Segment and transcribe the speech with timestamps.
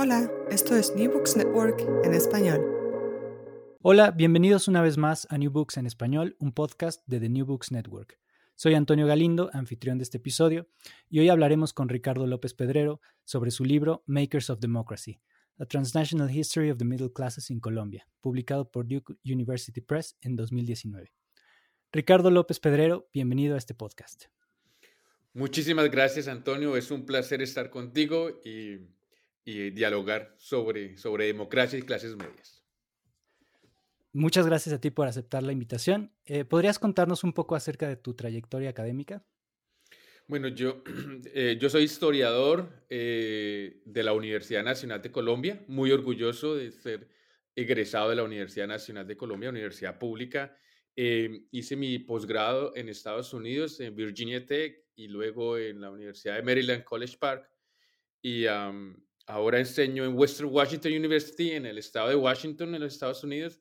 [0.00, 2.64] Hola, esto es New Books Network en español.
[3.82, 7.44] Hola, bienvenidos una vez más a New Books en español, un podcast de The New
[7.44, 8.16] Books Network.
[8.54, 10.68] Soy Antonio Galindo, anfitrión de este episodio,
[11.10, 15.20] y hoy hablaremos con Ricardo López Pedrero sobre su libro Makers of Democracy,
[15.58, 20.36] A Transnational History of the Middle Classes in Colombia, publicado por Duke University Press en
[20.36, 21.12] 2019.
[21.90, 24.26] Ricardo López Pedrero, bienvenido a este podcast.
[25.32, 26.76] Muchísimas gracias, Antonio.
[26.76, 28.78] Es un placer estar contigo y
[29.48, 32.62] y dialogar sobre, sobre democracia y clases medias.
[34.12, 36.12] Muchas gracias a ti por aceptar la invitación.
[36.26, 39.24] Eh, ¿Podrías contarnos un poco acerca de tu trayectoria académica?
[40.26, 40.82] Bueno, yo,
[41.32, 47.08] eh, yo soy historiador eh, de la Universidad Nacional de Colombia, muy orgulloso de ser
[47.56, 50.54] egresado de la Universidad Nacional de Colombia, universidad pública.
[50.94, 56.42] hice mi posgrado en Estados Unidos, en Virginia Tech, y luego en la Universidad de
[56.42, 57.48] Maryland College Park.
[58.20, 58.46] Y
[59.28, 63.60] Ahora enseño en Western Washington University, en el estado de Washington, en los Estados Unidos,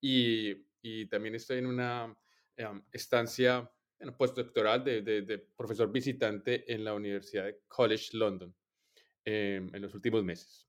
[0.00, 2.16] y, y también estoy en una
[2.58, 3.68] um, estancia
[3.98, 8.54] en postdoctoral de, de, de, profesor visitante en la Universidad de College London
[9.24, 10.68] em, en los últimos meses.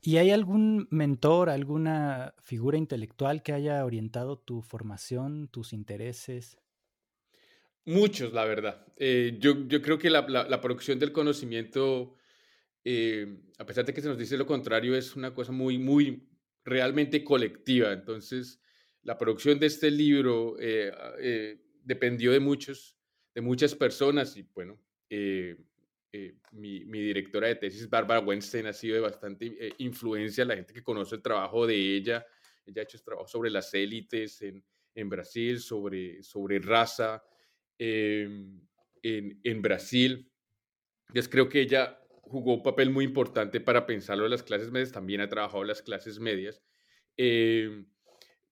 [0.00, 6.56] ¿Y hay algún mentor, alguna figura intelectual que haya orientado tu formación, tus intereses?
[7.84, 8.86] Muchos, la verdad.
[8.96, 12.16] Eh, yo, yo, creo que la, la, la, producción del conocimiento
[12.84, 16.26] eh, a pesar de que se nos dice lo contrario, es una cosa muy, muy
[16.64, 17.92] realmente colectiva.
[17.92, 18.60] Entonces,
[19.02, 22.96] la producción de este libro eh, eh, dependió de muchos,
[23.34, 24.78] de muchas personas y bueno,
[26.52, 30.82] mi, mi, directora de tesis, Bárbara Weinstein, ha sido de bastante influencia, la gente que
[30.82, 32.26] conoce el trabajo de ella.
[32.66, 34.64] Ella ha hecho trabajo sobre las élites en,
[34.94, 37.22] en Brasil, sobre, sobre raza
[37.78, 38.60] em,
[39.02, 40.30] en, en Brasil.
[41.08, 41.99] Entonces creo que ella
[42.30, 45.82] jugó un papel muy importante para pensarlo en las clases medias, también ha trabajado las
[45.82, 46.62] clases medias.
[47.16, 47.84] Eh,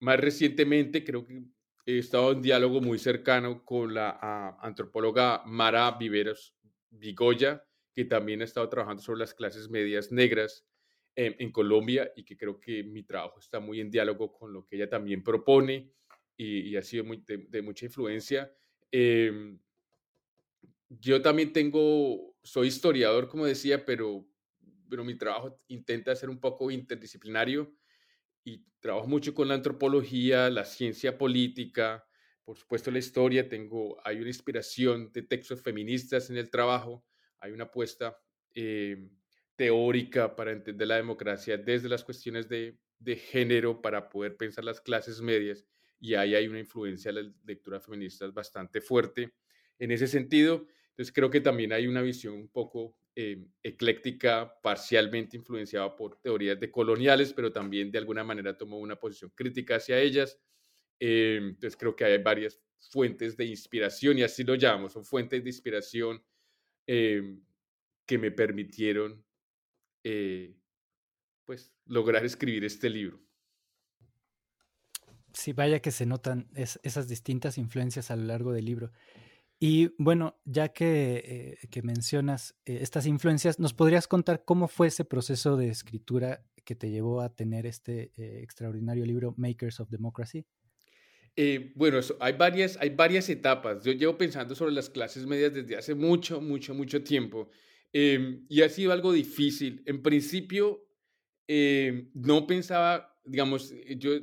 [0.01, 1.43] más recientemente creo que
[1.87, 6.57] he estado en diálogo muy cercano con la antropóloga Mara Viveros
[6.91, 10.67] Vigoya, que también ha estado trabajando sobre las clases medias negras
[11.15, 14.77] en, Colombia y que creo que mi trabajo está muy en diálogo con lo que
[14.77, 15.91] ella también propone
[16.37, 18.53] y, ha sido de, mucha influencia.
[18.93, 19.57] Eh,
[20.89, 24.27] yo también tengo, soy historiador, como decía, pero,
[24.89, 27.75] pero mi trabajo intenta ser un poco interdisciplinario
[28.45, 32.07] y trabajo mucho con la antropología, la ciencia política,
[32.45, 37.05] por supuesto la historia, tengo, hay una inspiración de textos feministas en el trabajo,
[37.41, 38.19] hay una apuesta
[38.55, 39.11] eh,
[39.55, 44.81] teórica para entender la democracia desde las cuestiones de, de, género para poder pensar las
[44.81, 45.67] clases medias
[46.01, 49.35] y ahí hay una influencia de la lectura feminista bastante fuerte.
[49.79, 50.67] En ese sentido,
[50.99, 56.59] entonces creo que también hay una visión un poco eh, ecléctica, parcialmente influenciada por teorías
[56.59, 60.41] de coloniales, pero también de alguna manera tomó una posición crítica hacia ellas.
[60.99, 62.61] Eh, entonces creo que hay varias
[62.91, 66.21] fuentes de inspiración, y así lo llamamos, son fuentes de inspiración
[66.89, 67.39] eh,
[68.05, 69.25] que me permitieron
[71.45, 73.21] pues lograr escribir este libro.
[75.33, 78.91] Sí, vaya que se notan esas distintas influencias a lo largo del libro.
[79.61, 85.05] Y bueno, ya que, eh, mencionas eh, estas influencias, ¿nos podrías contar cómo fue ese
[85.05, 90.47] proceso de escritura que te llevó a tener este eh, extraordinario libro Makers of Democracy?
[91.35, 93.83] Eh, bueno, hay, varias, hay varias etapas.
[93.83, 97.49] Yo llevo pensando sobre las clases medias desde hace mucho, mucho, mucho tiempo.
[97.93, 99.83] Em, y ha sido algo difícil.
[99.87, 100.87] En principio,
[101.47, 104.21] em, no pensaba, digamos, yo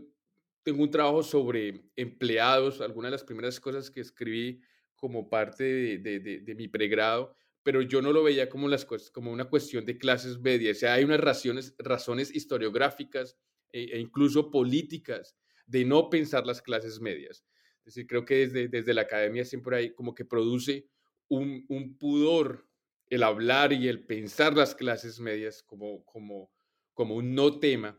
[0.64, 4.62] tengo un trabajo sobre empleados, algunas de las primeras cosas que escribí
[5.06, 9.31] como parte de, de, de, mi pregrado, pero yo no lo veía como, las, como
[9.31, 10.78] una cuestión de clases medias.
[10.78, 13.38] O sea, hay unas razones, razones historiográficas
[13.72, 15.38] e, e incluso políticas
[15.68, 17.46] de no pensar las clases medias.
[17.81, 20.88] Es decir, creo que desde, desde la academia siempre hay como que produce
[21.28, 22.68] un, un pudor
[23.08, 26.51] el hablar y el pensar las clases medias como, como,
[26.96, 27.96] como un no tema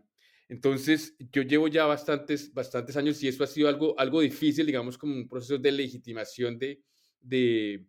[0.48, 4.96] entonces, yo llevo ya bastantes, bastantes años y eso ha sido algo, algo difícil, digamos,
[4.96, 6.80] como un proceso de legitimación de,
[7.28, 7.86] de,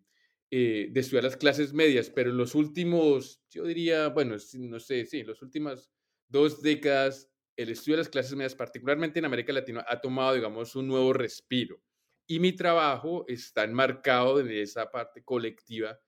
[0.50, 5.06] eh, de estudiar las clases medias, pero en los últimos, yo diría, bueno, no sé,
[5.06, 5.90] sí, en las últimas
[6.28, 10.76] dos décadas, el estudio de las clases medias, particularmente en América Latina, ha tomado, digamos,
[10.76, 11.80] un nuevo respiro.
[12.26, 15.98] Y mi trabajo está enmarcado en esa parte colectiva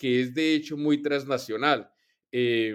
[0.00, 1.90] que es de hecho muy transnacional.
[2.32, 2.74] Eh,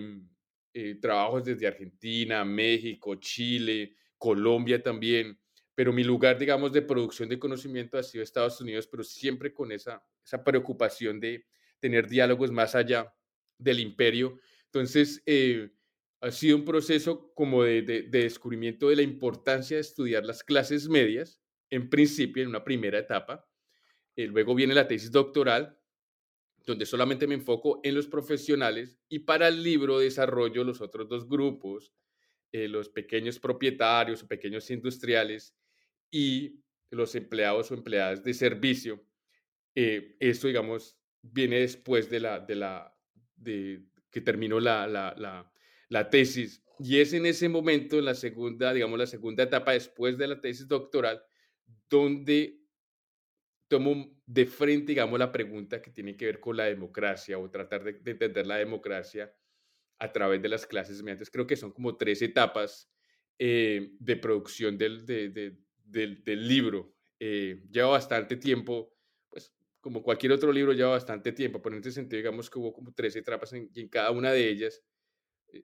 [0.73, 5.39] eh, trabajos desde Argentina, México, Chile, Colombia también,
[5.75, 9.73] pero mi lugar, digamos, de producción de conocimiento ha sido Estados Unidos, pero siempre con
[9.73, 11.45] esa, esa preocupación de
[11.79, 13.13] tener diálogos más allá
[13.57, 14.39] del imperio.
[14.65, 15.69] Entonces, eh,
[16.21, 20.87] ha sido un proceso como de, de, descubrimiento de la importancia de estudiar las clases
[20.87, 23.45] medias, en principio, en una primera etapa.
[24.15, 25.77] Eh, luego viene la tesis doctoral,
[26.65, 31.27] donde solamente me enfoco en los profesionales y para el libro desarrollo los otros dos
[31.27, 31.93] grupos,
[32.51, 35.53] eh, los pequeños propietarios o pequeños industriales
[36.15, 39.05] y los empleados o empleadas de servicio.
[39.75, 42.97] Eh, esto, digamos, viene después de la, de la,
[43.35, 45.51] de que terminó la, la, la,
[45.89, 46.63] la tesis.
[46.79, 50.39] Y es en ese momento, en la segunda, digamos, la segunda etapa después de la
[50.39, 51.21] tesis doctoral,
[51.89, 52.61] donde
[53.67, 57.83] tomo de frente, digamos, la pregunta que tiene que ver con la democracia o tratar
[57.83, 59.35] de, entender la democracia
[59.99, 61.29] a través de las clases medias.
[61.29, 62.89] Creo que son como tres etapas
[63.37, 65.05] eh, de producción del,
[65.99, 66.93] del, libro.
[67.19, 68.93] Eh, lleva bastante tiempo,
[69.29, 72.73] pues como cualquier otro libro lleva bastante tiempo, pero en este sentido digamos que hubo
[72.73, 74.83] como tres etapas y en cada una de ellas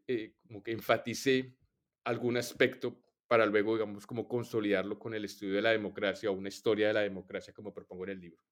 [0.08, 1.58] eh, como que enfaticé
[2.04, 6.50] algún aspecto para luego, digamos, como consolidarlo con el estudio de la democracia o una
[6.50, 8.44] historia de la democracia, como propongo en el libro.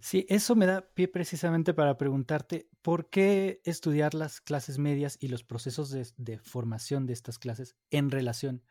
[0.00, 5.28] Sí, eso me da pie precisamente para preguntarte por qué estudiar las clases medias y
[5.28, 8.64] los procesos de, formación de estas clases en relación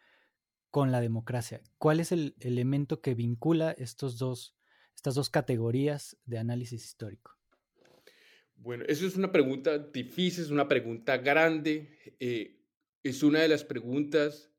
[0.72, 1.62] con la democracia.
[1.78, 4.56] ¿Cuál es el elemento que vincula estos dos,
[4.96, 7.38] estas dos categorías de análisis histórico?
[8.56, 12.16] Bueno, eso es una pregunta difícil, es una pregunta grande.
[12.20, 12.58] Eh,
[13.04, 14.52] es una de las preguntas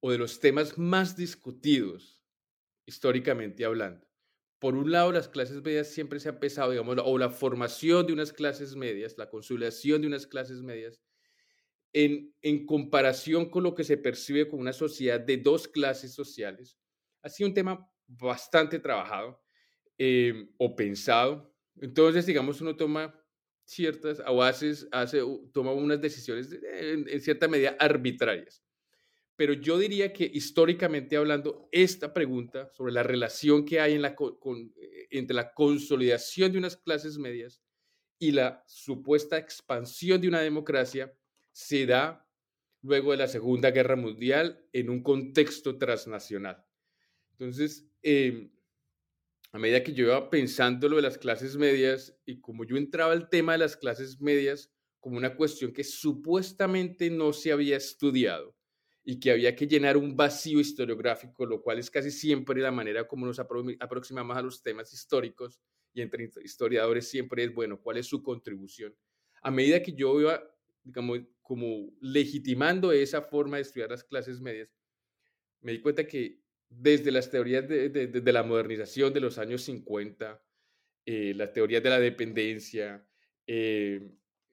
[0.00, 2.24] o de los temas más discutidos
[2.86, 4.06] históricamente hablando.
[4.58, 8.12] Por un lado, las clases medias siempre se ha pesado, digamos, o la formación de
[8.12, 11.00] unas clases medias, la consolidación de unas clases medias,
[11.92, 16.78] en, en comparación con lo que se percibe como una sociedad de dos clases sociales,
[17.22, 19.40] ha sido un tema bastante trabajado
[19.98, 21.54] eh, o pensado.
[21.80, 23.14] Entonces, digamos, uno toma
[23.64, 24.72] ciertas, o hace,
[25.52, 28.62] toma unas decisiones en, cierta medida arbitrarias.
[29.36, 35.34] Pero yo diría que históricamente hablando, esta pregunta sobre la relación que hay eh, entre
[35.34, 37.62] la consolidación de unas clases medias
[38.18, 41.12] y la supuesta expansión de una democracia
[41.52, 42.28] se da
[42.82, 46.64] luego de la Segunda Guerra Mundial en un contexto transnacional.
[47.32, 48.50] Entonces, eh,
[49.52, 53.12] a medida que yo iba pensando lo de las clases medias y como yo entraba
[53.12, 58.56] al tema de las clases medias como una cuestión que supuestamente no se había estudiado
[59.04, 63.06] y que había que llenar un vacío historiográfico, lo cual es casi siempre la manera
[63.06, 65.60] como nos aproximamos a los temas históricos
[65.92, 68.94] y entre historiadores siempre es, bueno, ¿cuál es su contribución?
[69.42, 70.42] A medida que yo iba,
[70.84, 74.70] digamos, como legitimando esa forma de estudiar las clases medias,
[75.60, 80.42] me di cuenta que desde las teorías de, la modernización de los años 50,
[81.04, 83.06] eh, las teorías de la dependencia,
[83.46, 84.10] eh,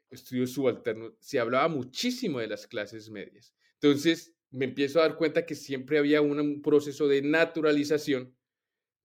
[0.10, 3.54] estudios subalternos, se hablaba muchísimo de las clases medias.
[3.76, 8.36] Entonces, me empiezo a dar cuenta que siempre había un, proceso de naturalización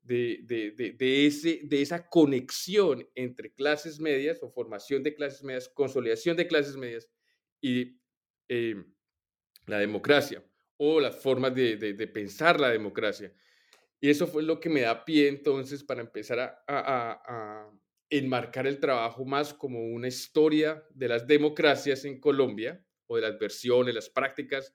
[0.02, 6.36] de, de, ese, de esa conexión entre clases medias o formación de clases medias, consolidación
[6.36, 7.08] de clases medias
[7.64, 7.98] y
[8.46, 8.76] eh,
[9.66, 10.44] la democracia
[10.76, 13.32] o las formas de, de, pensar la democracia.
[14.00, 17.70] Y eso fue lo que me da pie entonces para empezar a, a, a,
[18.10, 23.38] enmarcar el trabajo más como una historia de las democracias en Colombia, o de las
[23.38, 24.74] versiones, las prácticas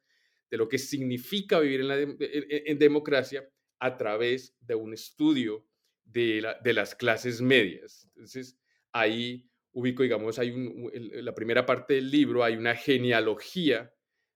[0.49, 3.47] de lo que significa vivir en, democracia
[3.79, 5.65] a través de un estudio
[6.05, 6.41] de,
[6.73, 8.05] las clases medias.
[8.07, 8.57] Entonces,
[8.91, 10.51] ahí ubico, digamos, hay
[11.21, 13.93] la primera parte del libro, hay una genealogía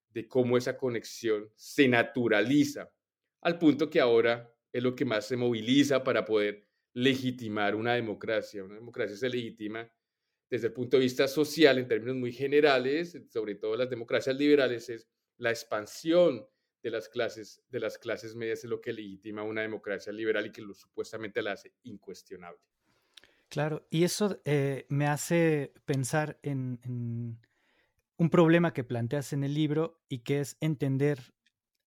[0.10, 2.92] de cómo esa conexión se naturaliza,
[3.42, 8.63] al punto que ahora es lo que más se moviliza para poder legitimar una democracia.
[8.63, 9.92] Una democracia se legitima
[10.50, 14.90] desde el punto de vista social, en términos muy generales, sobre todo las democracias liberales,
[14.90, 16.46] es la expansión
[16.84, 20.52] de las clases, de las clases medias es lo que legitima una democracia liberal y
[20.52, 22.62] que lo, supuestamente la hace incuestionable.
[23.53, 26.79] Claro, y eso eh, me hace pensar en,
[28.17, 31.36] un problema que planteas en el libro y que es entender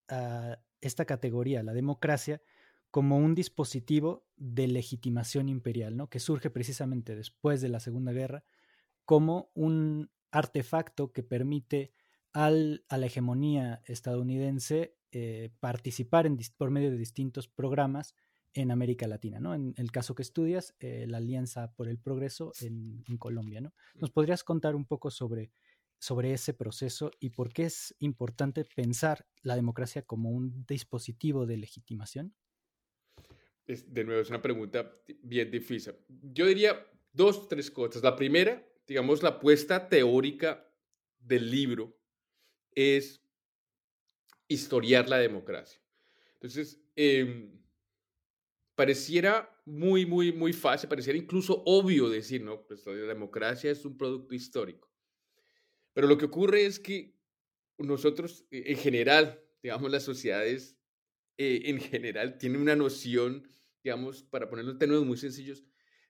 [0.06, 2.40] a esta categoría, la democracia,
[2.92, 6.08] como un dispositivo de legitimación imperial, ¿no?
[6.08, 8.44] que surge precisamente después de la Segunda Guerra
[9.04, 11.92] como un artefacto que permite
[12.32, 18.14] al, a la hegemonía estadounidense eh, participar en, por medio de distintos programas
[18.56, 19.54] en América Latina, ¿no?
[19.54, 23.74] En el caso que estudias, eh, la Alianza por el Progreso en, Colombia, ¿no?
[23.94, 25.52] ¿Nos podrías contar un poco sobre,
[25.98, 31.58] sobre ese proceso y por qué es importante pensar la democracia como un dispositivo de
[31.58, 32.34] legitimación?
[33.66, 35.92] de nuevo, es una pregunta bien difícil.
[36.08, 38.00] Yo diría dos, tres cosas.
[38.00, 40.64] La primera, digamos, la apuesta teórica
[41.18, 41.98] del libro
[42.70, 43.20] es
[44.46, 45.80] historiar la democracia.
[46.34, 47.65] Entonces, em,
[48.76, 53.96] pareciera muy, muy, muy fácil, pareciera incluso obvio decir, no, pues la democracia es un
[53.96, 54.88] producto histórico.
[55.92, 57.16] Pero lo que ocurre es que
[57.78, 60.78] nosotros, e, en general, digamos, las sociedades
[61.38, 63.48] eh, en general tienen una noción,
[63.82, 65.64] digamos, para ponerlo en términos muy sencillos,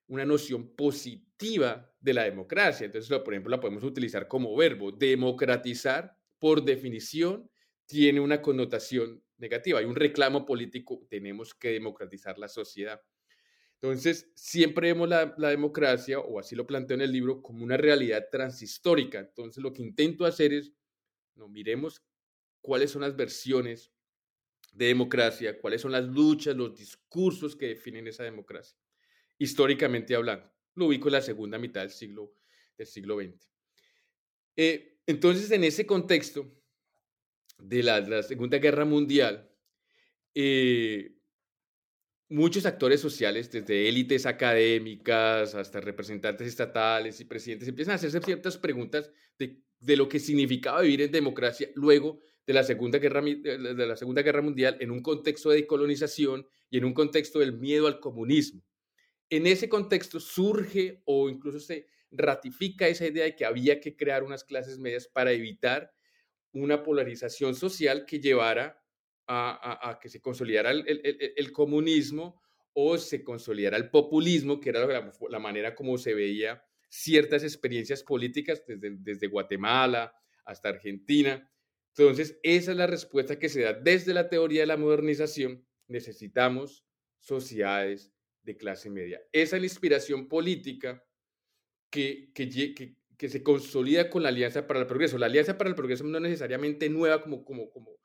[0.08, 2.84] una noción positiva de la democracia.
[2.84, 4.92] Entonces, por ejemplo, la podemos utilizar como verbo.
[4.92, 7.48] Democratizar, por definición,
[7.86, 9.78] tiene una connotación negativa.
[9.78, 13.00] Hay un reclamo político, tenemos que democratizar la sociedad.
[13.74, 18.28] Entonces, siempre vemos la, democracia, o así lo planteo en el libro, como una realidad
[18.30, 19.18] transhistórica.
[19.18, 20.72] Entonces, lo que intento hacer es,
[21.34, 22.02] no, miremos
[22.62, 23.92] cuáles son las versiones
[24.72, 28.78] de democracia, cuáles son las luchas, los discursos que definen esa democracia
[29.38, 30.50] históricamente hablando.
[30.74, 32.34] Lo ubico en la segunda mitad del siglo,
[32.76, 33.48] del siglo XX.
[34.56, 36.50] Eh, entonces, en ese contexto
[37.58, 39.50] de la, Segunda Guerra Mundial,
[40.34, 41.16] eh,
[42.28, 48.58] muchos actores sociales, desde élites académicas hasta representantes estatales y presidentes, empiezan a hacerse ciertas
[48.58, 53.86] preguntas de, de lo que significaba vivir en democracia luego de la, Segunda Guerra, de
[53.86, 57.86] la Segunda Guerra Mundial en un contexto de colonización y en un contexto del miedo
[57.86, 58.62] al comunismo.
[59.28, 64.22] En ese contexto surge o incluso se ratifica esa idea de que había que crear
[64.22, 65.92] unas clases medias para evitar
[66.62, 68.82] una polarización social que llevara
[69.28, 72.40] a, que se consolidara el, comunismo
[72.72, 78.62] o se consolidara el populismo, que era la, manera como se veía ciertas experiencias políticas
[78.66, 81.50] desde, Guatemala hasta Argentina.
[81.96, 85.66] Entonces, esa es la respuesta que se da desde la teoría de la modernización.
[85.88, 86.84] Necesitamos
[87.18, 89.20] sociedades de clase media.
[89.32, 91.02] Esa es la inspiración política
[91.90, 95.18] que, que, que, se consolida con la Alianza para el Progreso.
[95.18, 97.98] La Alianza para el Progreso no es necesariamente nueva como, como, como,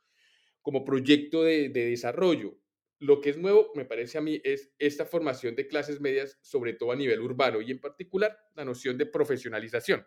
[0.62, 2.58] como proyecto de, de desarrollo.
[3.00, 6.74] Lo que es nuevo, me parece a mí, es esta formación de clases medias, sobre
[6.74, 10.06] todo a nivel urbano y en particular la noción de profesionalización.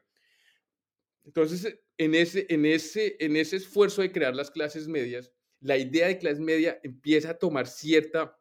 [1.25, 6.09] Entonces, en ese, en ese, en ese esfuerzo de crear las clases medias, la idea
[6.09, 8.39] de clase media empieza a tomar cierta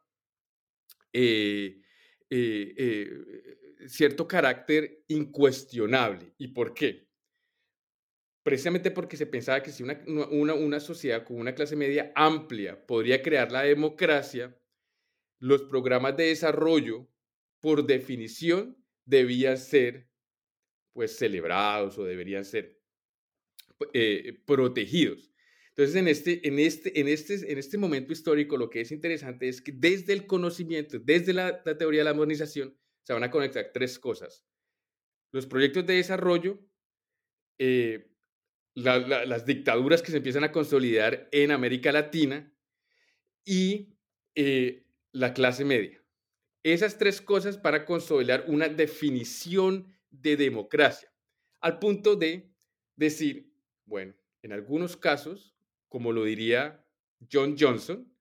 [1.12, 1.80] eh,
[2.28, 6.34] eh, eh, cierto carácter incuestionable.
[6.38, 7.08] ¿Y por qué?
[8.42, 12.86] Precisamente porque se pensaba que si una, una, una sociedad con una clase media amplia
[12.86, 14.58] podría crear la democracia,
[15.38, 17.08] los programas de desarrollo,
[17.60, 20.10] por definición, debían ser
[20.92, 22.80] pues celebrados o deberían ser
[24.46, 25.34] protegidos.
[25.70, 29.48] Entonces, en este, en, este, en, este, en este momento histórico, lo que es interesante
[29.48, 33.70] es que desde el conocimiento, desde la, teoría de la modernización, se van a conectar
[33.72, 34.44] tres cosas.
[35.30, 36.58] Los proyectos de desarrollo,
[37.58, 38.10] eh,
[38.74, 42.52] las dictaduras que se empiezan a consolidar en América Latina
[43.44, 43.96] y
[44.34, 46.02] eh, la clase media.
[46.64, 51.12] Esas tres cosas para consolidar una definición de democracia,
[51.60, 52.50] al punto de
[52.96, 53.52] decir,
[53.84, 55.54] bueno, en algunos casos
[55.94, 56.84] como lo diría
[57.30, 58.12] John Johnson,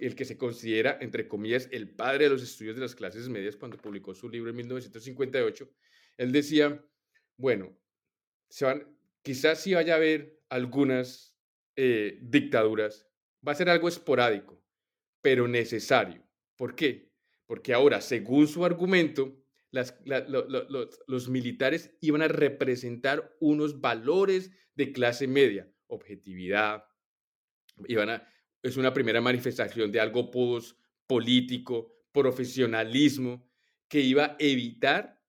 [0.00, 3.56] el que se considera, entre comillas, el padre de los estudios de las clases medias
[3.56, 5.70] cuando publicó su libro en 1958,
[6.18, 6.84] él decía,
[7.36, 7.76] bueno,
[9.22, 11.36] quizás sí vaya a haber algunas
[11.76, 13.08] eh, dictaduras,
[13.46, 14.62] va a ser algo esporádico,
[15.22, 16.22] pero necesario.
[16.56, 17.10] ¿Por qué?
[17.46, 19.36] Porque ahora, según su argumento,
[21.06, 26.84] los militares iban a representar unos valores de clase media, objetividad,
[27.88, 28.29] iban a,
[28.62, 30.30] es una primera manifestación de algo
[31.06, 33.48] político, profesionalismo,
[33.88, 35.20] que iba a evitar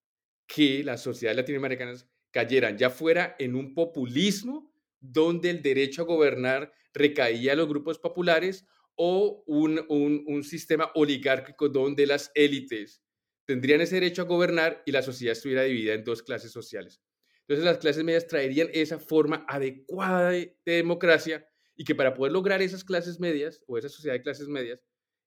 [0.47, 6.73] que las sociedades latinoamericanas cayeran ya fuera en un populismo donde el derecho a gobernar
[6.93, 13.01] recaía en los grupos populares o un, un sistema oligárquico donde las élites
[13.45, 17.01] tendrían ese derecho a gobernar y la sociedad estuviera dividida en dos clases sociales.
[17.41, 21.45] Entonces las clases medias traerían esa forma adecuada de, democracia
[21.81, 24.85] y que para poder lograr esas clases medias o esa sociedad de clases medias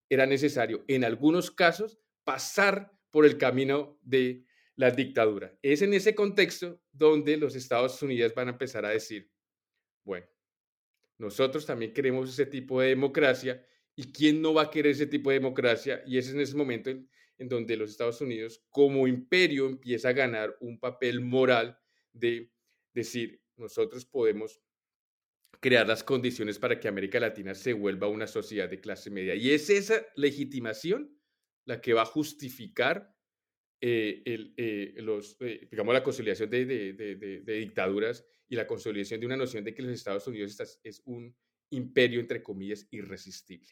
[0.08, 4.46] era necesario en algunos casos pasar por el camino de
[4.76, 5.58] la dictadura.
[5.62, 9.32] Es en ese contexto donde los Estados Unidos van a empezar a decir,
[10.04, 10.28] bueno,
[11.18, 15.30] nosotros también queremos ese tipo de democracia y quién no va a querer ese tipo
[15.30, 19.66] de democracia y es en ese momento en, en donde los Estados Unidos como imperio
[19.66, 21.76] empieza a ganar un papel moral
[22.12, 22.52] de
[22.92, 24.60] decir, nosotros podemos
[25.64, 29.34] crear las condiciones para que América Latina se vuelva una sociedad de clase media.
[29.34, 31.18] Y es esa legitimación
[31.64, 33.16] la que va a justificar
[33.80, 34.22] eh,
[34.58, 39.72] eh, los, eh, digamos, la consolidación de, dictaduras y la consolidación de una noción de
[39.72, 41.34] que los Estados Unidos es, es un
[41.70, 43.70] imperio, entre comillas, irresistible.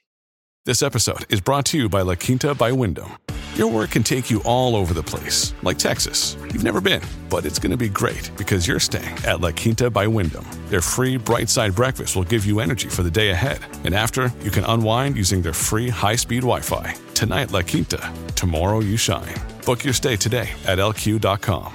[0.64, 3.18] This episode is brought to you by La Quinta by Wyndham.
[3.54, 6.38] Your work can take you all over the place, like Texas.
[6.54, 9.90] You've never been, but it's going to be great because you're staying at La Quinta
[9.90, 10.46] by Wyndham.
[10.70, 13.58] Their free bright side breakfast will give you energy for the day ahead.
[13.84, 16.94] And after, you can unwind using their free high speed Wi Fi.
[17.12, 18.00] Tonight, La Quinta.
[18.36, 19.34] Tomorrow, you shine.
[19.66, 21.74] Book your stay today at lq.com.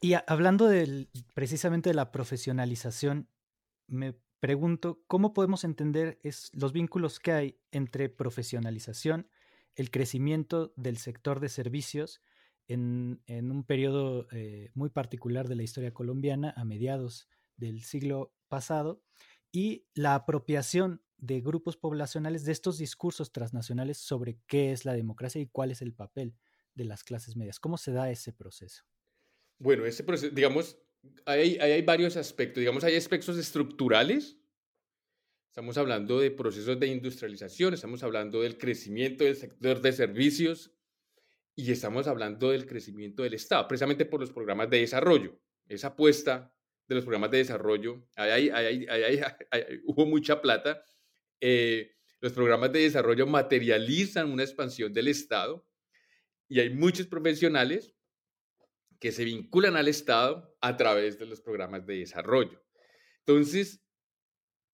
[0.00, 3.28] Y hablando del, precisamente de la profesionalización,
[3.86, 9.28] me pregunto, ¿cómo podemos entender es, los vínculos que hay entre profesionalización,
[9.78, 12.20] el crecimiento del sector de servicios
[12.66, 19.02] en, un periodo eh, muy particular de la historia colombiana, a mediados del siglo pasado,
[19.52, 25.40] y la apropiación de grupos poblacionales de estos discursos transnacionales sobre qué es la democracia
[25.40, 26.34] y cuál es el papel
[26.74, 27.60] de las clases medias.
[27.60, 28.84] ¿Cómo se da ese proceso?
[29.58, 30.76] Bueno, ese proceso, digamos,
[31.24, 32.60] hay, varios aspectos.
[32.60, 34.37] Digamos, hay aspectos estructurales.
[35.48, 40.72] Estamos hablando de procesos de industrialización, estamos hablando del crecimiento del sector de servicios
[41.56, 45.40] y estamos hablando del crecimiento del Estado, precisamente por los programas de desarrollo.
[45.66, 46.54] Esa apuesta
[46.86, 48.50] de los programas de desarrollo, ahí,
[49.86, 50.82] hubo mucha plata.
[51.40, 55.66] Eh, los programas de desarrollo materializan una expansión del Estado
[56.46, 57.94] y hay muchos profesionales
[59.00, 62.62] que se vinculan al Estado a través de los programas de desarrollo.
[63.20, 63.82] Entonces,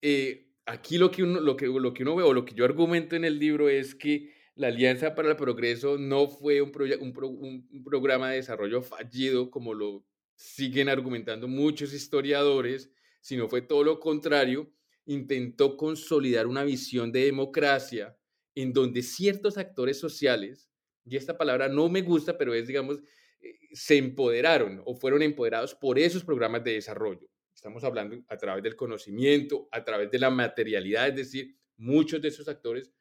[0.03, 2.65] eh, aquí lo que, uno, lo, que, lo que uno ve o lo que yo
[2.65, 7.69] argumento en el libro es que la Alianza para el Progreso no fue un, un,
[7.71, 14.01] un programa de desarrollo fallido como lo siguen argumentando muchos historiadores, sino fue todo lo
[14.01, 14.73] contrario,
[15.07, 18.17] intentó consolidar una visión de democracia
[18.55, 20.71] en donde ciertos actores sociales,
[21.05, 22.99] y esta palabra no me gusta, pero es, digamos,
[23.41, 27.29] eh, se empoderaron o fueron empoderados por esos programas de desarrollo.
[27.55, 32.29] Estamos hablando a través del conocimiento, a través de la materialidad, es decir, muchos de
[32.29, 32.93] esos actores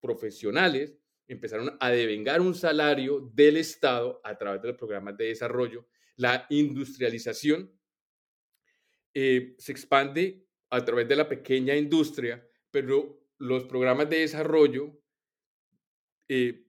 [0.00, 5.86] profesionales empezaron a devengar un salario del Estado a través de los programas de desarrollo.
[6.16, 7.70] La industrialización
[9.12, 15.00] eh, se expande a través de la pequeña industria, pero los programas de desarrollo
[16.28, 16.66] eh,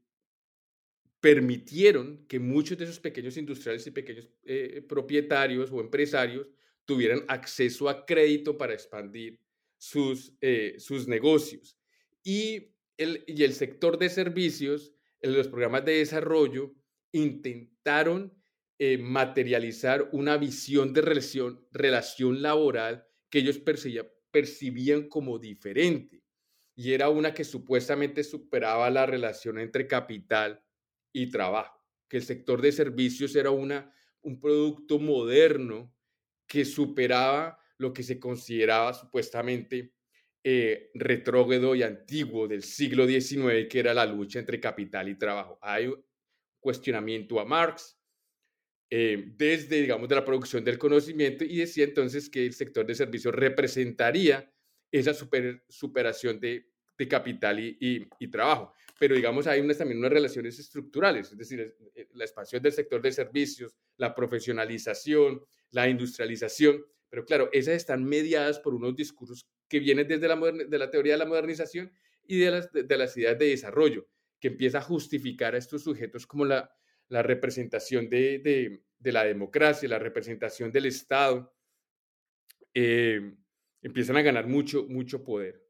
[1.20, 6.48] permitieron que muchos de esos pequeños industriales y pequeños eh, propietarios o empresarios
[6.90, 9.40] tuvieran acceso a crédito para expandir
[9.78, 11.78] sus, eh, sus negocios.
[12.24, 16.74] Y el, y el sector de servicios, en los programas de desarrollo,
[17.12, 18.34] intentaron
[18.80, 23.62] eh, materializar una visión de relación, relación laboral que ellos
[24.32, 26.24] percibían como diferente.
[26.76, 30.66] Y era una que supuestamente superaba la relación entre capital
[31.14, 35.94] y trabajo, que el sector de servicios era una, un producto moderno
[36.50, 39.94] que superaba lo que se consideraba supuestamente
[40.44, 45.60] eh, retrógrado y antiguo del siglo XIX, que era la lucha entre capital y trabajo.
[45.62, 45.94] Hay
[46.60, 47.98] cuestionamiento a Marx
[48.90, 52.96] eh, desde, digamos, de la producción del conocimiento y decía entonces que el sector de
[52.96, 54.52] servicios representaría
[54.92, 56.69] esa superación de
[57.00, 58.74] de capital y, trabajo.
[59.00, 63.02] Pero digamos, hay unas, también unas relaciones estructurales, es decir, eh, la expansión del sector
[63.02, 66.86] de servicios, la profesionalización, la industrialización.
[67.10, 71.14] Pero claro, esas están mediadas por unos discursos que vienen desde la, de la teoría
[71.14, 71.90] de la modernización
[72.28, 74.06] y de las, de, las ideas de desarrollo,
[74.40, 76.70] que empieza a justificar a estos sujetos como la,
[77.08, 81.56] la representación de, de, la democracia, la representación del Estado.
[82.74, 83.36] Eh,
[83.82, 85.69] empiezan a ganar mucho, mucho poder.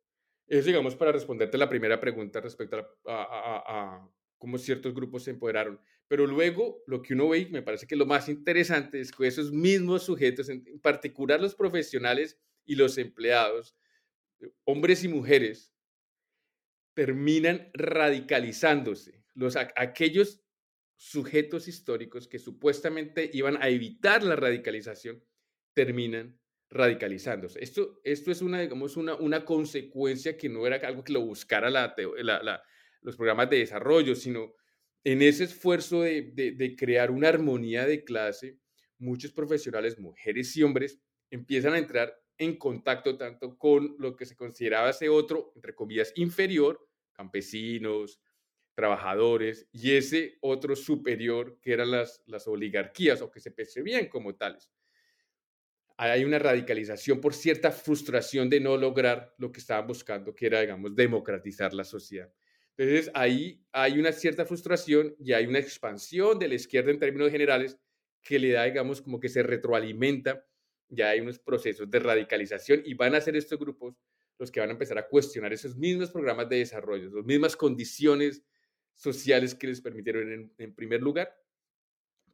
[0.50, 4.10] Eso, digamos, para responderte la primera pregunta respecto a,
[4.40, 5.80] cómo ciertos grupos se empoderaron.
[6.08, 9.28] Pero luego, lo que uno ve, y me parece que lo más interesante es que
[9.28, 13.76] esos mismos sujetos, en particular los profesionales y los empleados,
[14.64, 15.72] hombres y mujeres,
[16.96, 19.24] terminan radicalizándose.
[19.36, 20.42] Los, aquellos
[20.96, 25.24] sujetos históricos que supuestamente iban a evitar la radicalización,
[25.74, 27.64] terminan radicalizándose.
[27.64, 31.70] Esto, esto es una, digamos, una, una consecuencia que no era algo que lo buscara
[31.70, 31.96] la,
[33.02, 34.54] los programas de desarrollo, sino
[35.04, 38.60] en ese esfuerzo de, de, crear una armonía de clase,
[38.98, 41.00] muchos profesionales, mujeres y hombres,
[41.32, 46.14] empiezan a entrar en contacto tanto con lo que se consideraba ese otro, entre comillas,
[46.16, 48.22] inferior, campesinos,
[48.76, 54.36] trabajadores, y ese otro superior, que eran las, las oligarquías o que se percibían como
[54.36, 54.70] tales
[56.08, 60.62] hay una radicalización por cierta frustración de no lograr lo que estaban buscando, que era,
[60.62, 62.32] digamos, democratizar la sociedad.
[62.78, 67.30] Entonces, ahí hay una cierta frustración y hay una expansión de la izquierda en términos
[67.30, 67.78] generales
[68.22, 70.46] que le da, digamos, como que se retroalimenta,
[70.88, 73.96] ya hay unos procesos de radicalización y van a ser estos grupos
[74.38, 78.42] los que van a empezar a cuestionar esos mismos programas de desarrollo, las mismas condiciones
[78.96, 81.38] sociales que les permitieron, en, primer lugar,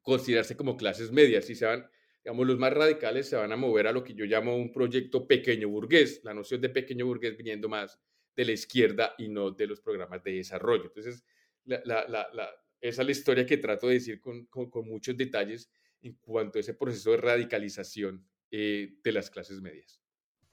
[0.04, 1.90] considerarse como clases medias y se van
[2.26, 5.28] digamos, los más radicales se van a mover a lo que yo llamo un proyecto
[5.28, 8.00] pequeño burgués, la noción de pequeño burgués viniendo más
[8.36, 10.86] de la izquierda y no de los programas de desarrollo.
[10.86, 11.24] Entonces,
[11.68, 14.50] esa es la historia que trato de decir con,
[14.88, 15.70] muchos detalles
[16.02, 20.02] en cuanto a ese proceso de radicalización eh, de las clases medias.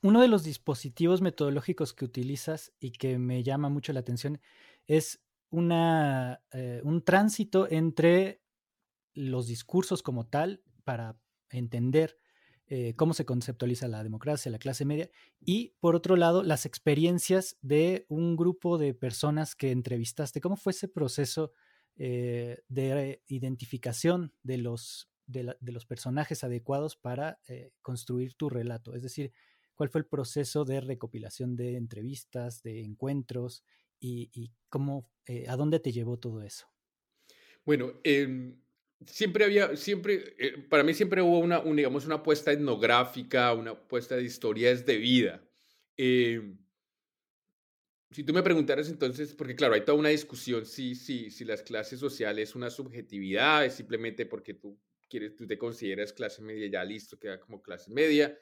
[0.03, 4.43] Uno de los dispositivos metodológicos que utilizas y que me llama mucho la atención
[4.87, 8.43] es una, eh, un tránsito entre
[9.15, 11.22] los discursos como tal para
[11.53, 12.19] entender
[12.75, 15.11] eh, cómo se conceptualiza la democracia, la clase media,
[15.41, 20.41] y por otro lado, las experiencias de un grupo de personas que entrevistaste.
[20.41, 21.53] ¿Cómo fue ese proceso
[21.97, 28.95] eh, de identificación de los, de, los personajes adecuados para eh, construir tu relato?
[28.95, 29.33] Es decir,
[29.75, 33.65] ¿cuál fue el proceso de recopilación de entrevistas, de encuentros
[34.01, 35.11] y, cómo,
[35.47, 36.67] a dónde te llevó todo eso?
[37.65, 38.57] Bueno, eh,
[39.07, 44.17] siempre había, siempre, eh, para mí siempre hubo una, digamos, una apuesta etnográfica, una apuesta
[44.17, 45.43] de historias de vida.
[45.97, 46.57] Eh,
[48.11, 51.63] si tú me preguntaras entonces, porque claro, hay toda una discusión si, si, si las
[51.63, 56.69] clases sociales es una subjetividad, es simplemente porque tú quieres, tú te consideras clase media,
[56.69, 58.39] ya listo, queda como clase media.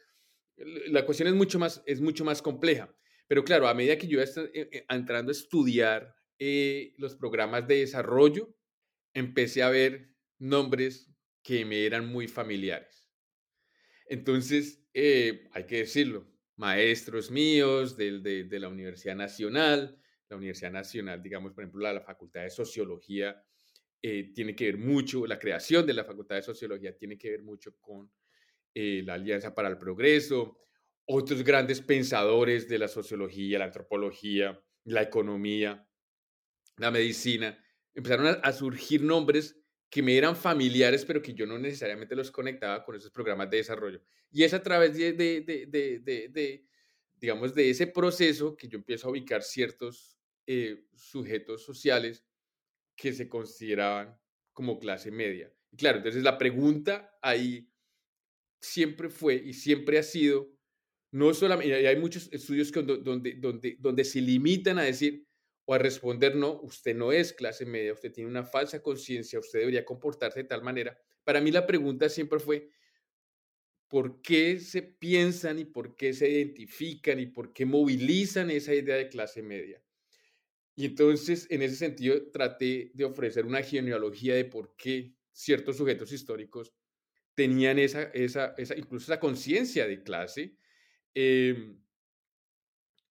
[0.88, 2.94] La cuestión es mucho más, es mucho más compleja.
[3.28, 6.14] Pero claro, a medida que yo iba eh, entrando a estudiar
[6.96, 8.56] los programas de desarrollo,
[9.12, 10.09] empecé a ver
[10.40, 11.08] nombres
[11.42, 13.10] que me eran muy familiares.
[14.06, 16.26] Entonces, eh, hay que decirlo,
[16.56, 19.98] maestros míos de, la Universidad Nacional,
[20.28, 23.42] la Universidad Nacional, digamos, por ejemplo, la, Facultad de Sociología,
[24.02, 27.42] eh, tiene que ver mucho, la creación de la Facultad de Sociología tiene que ver
[27.42, 28.10] mucho con
[28.74, 30.58] eh, la Alianza para el Progreso,
[31.06, 35.88] otros grandes pensadores de la sociología, la antropología, la economía,
[36.76, 37.62] la medicina,
[37.94, 39.59] empezaron a surgir nombres
[39.90, 43.58] que me eran familiares, pero que yo no necesariamente los conectaba con esos programas de
[43.58, 44.00] desarrollo.
[44.30, 45.98] Y es a través de, de, de,
[46.28, 46.66] de
[47.20, 52.24] digamos, de ese proceso que yo empiezo a ubicar ciertos eh, sujetos sociales
[52.96, 54.18] que se consideraban
[54.52, 55.52] como clase media.
[55.70, 57.70] Y claro, entonces la pregunta ahí
[58.60, 60.50] siempre fue y siempre ha sido,
[61.12, 65.26] no solamente, hay muchos estudios que, donde, donde, donde se limitan a decir,
[65.70, 69.60] o a responder no, usted no es clase media, usted tiene una falsa conciencia, usted
[69.60, 71.00] debería comportarse de tal manera.
[71.22, 72.70] Para mí la pregunta siempre fue,
[73.86, 78.96] ¿por qué se piensan y por qué se identifican y por qué movilizan esa idea
[78.96, 79.80] de clase media?
[80.74, 86.10] Y entonces, en ese sentido, traté de ofrecer una genealogía de por qué ciertos sujetos
[86.10, 86.74] históricos
[87.36, 90.56] tenían esa, esa, incluso esa conciencia de clase.
[91.14, 91.80] Em,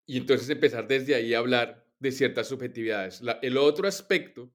[0.05, 3.21] y entonces empezar desde ahí a hablar de ciertas subjetividades.
[3.41, 4.51] el otro aspecto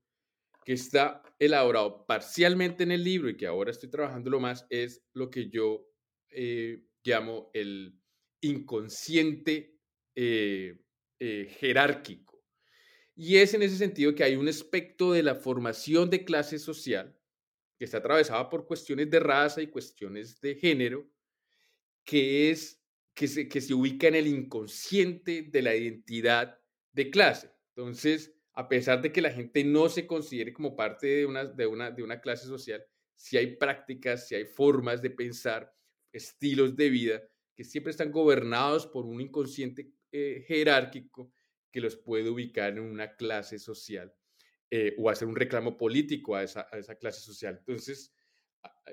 [0.64, 5.30] que está elaborado parcialmente en el libro y que ahora estoy trabajando más es lo
[5.30, 5.86] que yo
[6.30, 8.00] eh, llamo el
[8.40, 9.78] inconsciente
[10.14, 10.80] eh,
[11.20, 12.42] eh, jerárquico.
[13.14, 17.16] Y es en ese sentido que hay un aspecto de la formación de clase social
[17.78, 21.08] que está atravesada por cuestiones de raza y cuestiones de género,
[22.04, 22.80] que es
[23.14, 26.58] que se, que se ubica en el inconsciente de la identidad
[26.94, 27.50] de clase.
[27.76, 31.66] Entonces, a pesar de que la gente no se considere como parte de una, de
[31.66, 35.74] una, de una clase social, si hay prácticas, si hay formas de pensar,
[36.12, 37.22] estilos de vida
[37.54, 41.32] que siempre están gobernados por un inconsciente eh, jerárquico
[41.70, 44.14] que los puede ubicar en una clase social
[44.70, 47.56] eh, o hacer un reclamo político a esa, a esa clase social.
[47.58, 48.12] Entonces,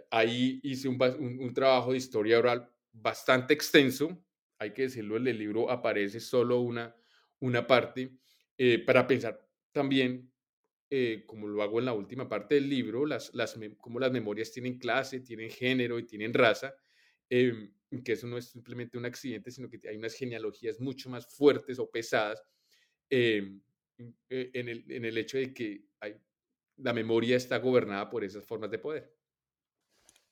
[0.10, 4.24] ahí hice un, un, trabajo de historia oral bastante extenso,
[4.58, 6.96] hay que decirlo, en el libro aparece solo una,
[7.42, 8.18] una parte,
[8.58, 10.30] eh, para pensar también,
[11.26, 14.78] como lo hago en la última parte del libro, las, las, cómo las memorias tienen
[14.78, 16.76] clase, tienen género y tienen raza,
[17.32, 17.72] Em,
[18.04, 21.80] que eso no es simplemente un accidente, sino que hay unas genealogías mucho más fuertes
[21.80, 22.44] o pesadas
[23.10, 23.62] em,
[24.30, 26.18] e, en, el, en, el, hecho de que hay,
[26.76, 29.16] la memoria está gobernada por esas formas de poder.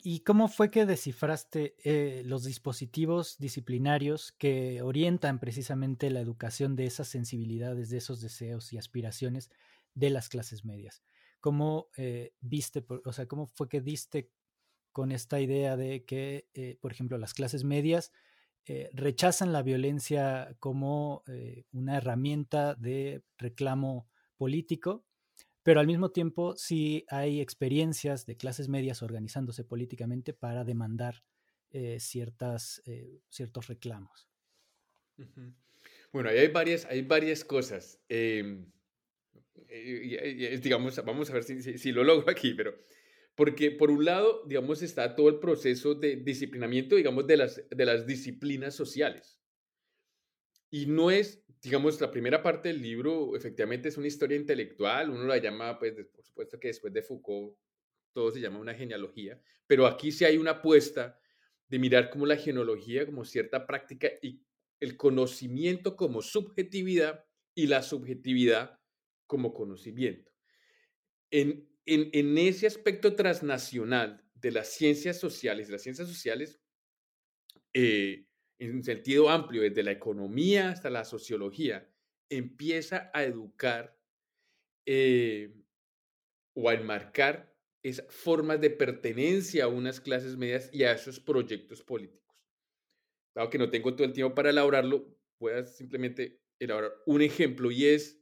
[0.01, 6.85] ¿Y cómo fue que descifraste eh, los dispositivos disciplinarios que orientan precisamente la educación de
[6.85, 9.49] esas sensibilidades, de esos deseos y aspiraciones
[9.95, 11.03] de las clases medias?
[11.41, 14.29] ¿Cómo eh, viste, o sea, cómo fue que diste
[14.93, 18.11] con esta idea de que, eh, por ejemplo, las clases medias
[18.93, 21.23] rechazan la violencia como
[21.71, 24.07] una herramienta de reclamo
[24.37, 25.05] político,
[25.69, 31.23] pero al mismo tiempo sí hay experiencias de clases medias organizándose políticamente para demandar
[31.99, 32.81] ciertas,
[33.29, 34.27] ciertos reclamos.
[36.11, 37.99] Bueno, hay varias, hay varias cosas.
[38.09, 38.65] Em,
[40.59, 42.73] digamos, vamos a ver si, si, lo logro aquí, pero
[43.35, 47.85] porque por un lado, digamos, está todo el proceso de disciplinamiento, digamos, de las, de
[47.85, 49.38] las disciplinas sociales.
[50.71, 55.23] Y no es, digamos, la primera parte del libro, efectivamente es una historia intelectual, uno
[55.23, 57.55] la llama, pues, por supuesto que después de Foucault,
[58.13, 61.19] todo se llama una genealogía, pero aquí sí hay una apuesta
[61.67, 64.41] de mirar como la genealogía, como cierta práctica y
[64.79, 68.79] el conocimiento como subjetividad y la subjetividad
[69.27, 70.31] como conocimiento.
[71.31, 76.59] En, en, ese aspecto transnacional de las ciencias sociales, las ciencias sociales,
[77.73, 78.28] eh,
[78.59, 81.89] en un sentido amplio, desde la economía hasta la sociología,
[82.29, 83.97] empieza a educar
[84.85, 85.53] eh,
[86.55, 91.81] o a enmarcar esas formas de pertenencia a unas clases medias y a esos proyectos
[91.81, 92.37] políticos.
[93.33, 97.71] Dado que no tengo todo el tiempo para elaborarlo, voy a simplemente elaborar un ejemplo
[97.71, 98.21] y es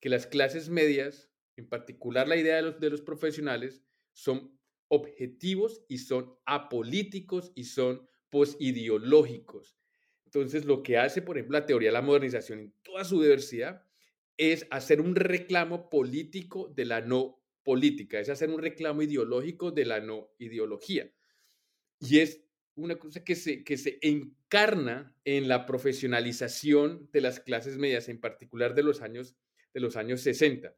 [0.00, 3.82] que las clases medias en particular la idea de los, de los profesionales,
[4.14, 9.76] son objetivos y son apolíticos y son posideológicos.
[10.24, 13.82] Entonces, lo que hace, por ejemplo, la teoría de la modernización en toda su diversidad
[14.36, 19.84] es hacer un reclamo político de la no política, es hacer un reclamo ideológico de
[19.86, 21.10] la no ideología.
[21.98, 22.42] Y es
[22.74, 28.20] una cosa que se, que se encarna en la profesionalización de las clases medias, en
[28.20, 29.34] particular de los años,
[29.72, 30.76] de los años 60.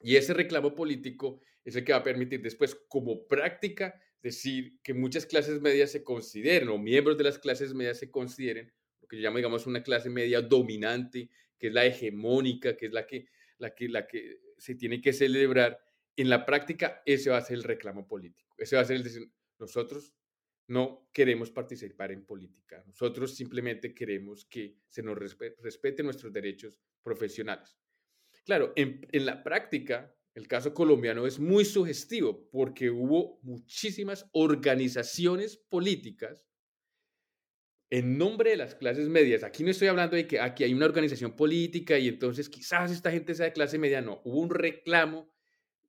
[0.00, 4.92] Y ese reclamo político es el que va a permitir después, como práctica, decir que
[4.92, 9.16] muchas clases medias se consideren, o miembros de las clases medias se consideren, lo que
[9.16, 13.28] yo llamo, digamos, una clase media dominante, que es la hegemónica, que es la que,
[13.58, 15.78] la que, la que se tiene que celebrar.
[16.16, 18.54] En la práctica, ese va a ser el reclamo político.
[18.58, 20.12] Ese va a ser el decir, nosotros
[20.68, 22.82] no queremos participar en política.
[22.86, 27.78] Nosotros simplemente queremos que se nos respeten nuestros derechos profesionales.
[28.44, 36.46] Claro, en, la práctica, el caso colombiano es muy sugestivo porque hubo muchísimas organizaciones políticas
[37.88, 39.44] en nombre de las clases medias.
[39.44, 43.10] Aquí no estoy hablando de que aquí hay una organización política y entonces quizás esta
[43.10, 44.02] gente sea de clase media.
[44.02, 45.32] No, hubo un reclamo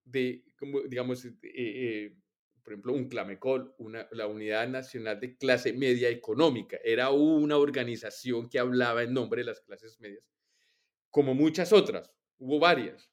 [0.05, 2.17] de, como, digamos, eh, eh,
[2.63, 3.75] por ejemplo, un Clamecol,
[4.11, 6.77] la Unidad Nacional de Clase Media Económica.
[6.85, 10.23] Era una organización que hablaba en nombre de las clases medias,
[11.09, 13.11] como muchas otras hubo varias.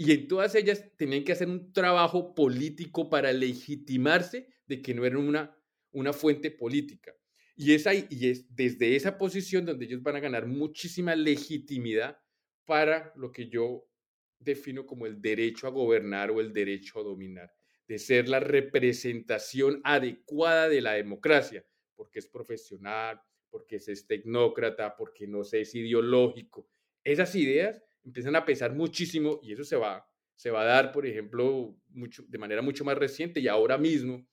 [0.00, 5.04] Y en todas ellas tenían que hacer un trabajo político para legitimarse de que no
[5.04, 5.54] eran una,
[5.90, 7.14] una fuente política.
[7.54, 12.18] Y es, ahí, y es desde esa posición donde ellos van a ganar muchísima legitimidad
[12.64, 13.90] para lo que yo
[14.38, 17.52] defino como el derecho a gobernar o el derecho a dominar,
[17.86, 21.62] de ser la representación adecuada de la democracia,
[21.94, 26.70] porque es profesional, porque es tecnócrata, porque no sé, es ideológico.
[27.04, 31.06] Esas ideas empiezan a pesar muchísimo y eso se va, se va a dar, por
[31.06, 34.26] ejemplo, mucho, de manera mucho más reciente y ahora mismo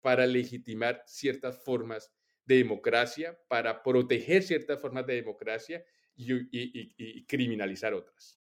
[0.00, 2.12] para legitimar ciertas formas
[2.44, 8.41] de democracia, para proteger ciertas formas de democracia y criminalizar otras.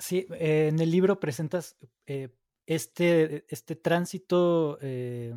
[0.00, 2.30] Sí, eh, en el libro presentas eh,
[2.64, 5.36] este, este tránsito, eh,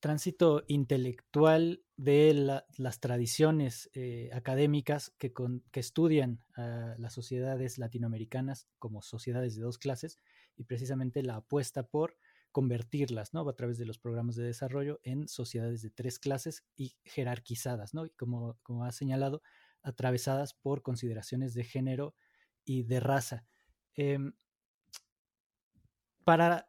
[0.00, 3.90] tránsito intelectual de las tradiciones
[4.32, 5.32] académicas que,
[5.72, 10.20] que estudian a las sociedades latinoamericanas como sociedades de dos clases
[10.54, 12.18] y precisamente la apuesta por
[12.52, 13.48] convertirlas, ¿no?
[13.48, 18.04] A través de los programas de desarrollo en sociedades de tres clases y jerarquizadas, ¿no?
[18.04, 19.40] Y como, como has señalado,
[19.82, 22.14] atravesadas por consideraciones de género
[22.66, 23.46] y de raza.
[23.94, 24.34] Em,
[26.24, 26.68] para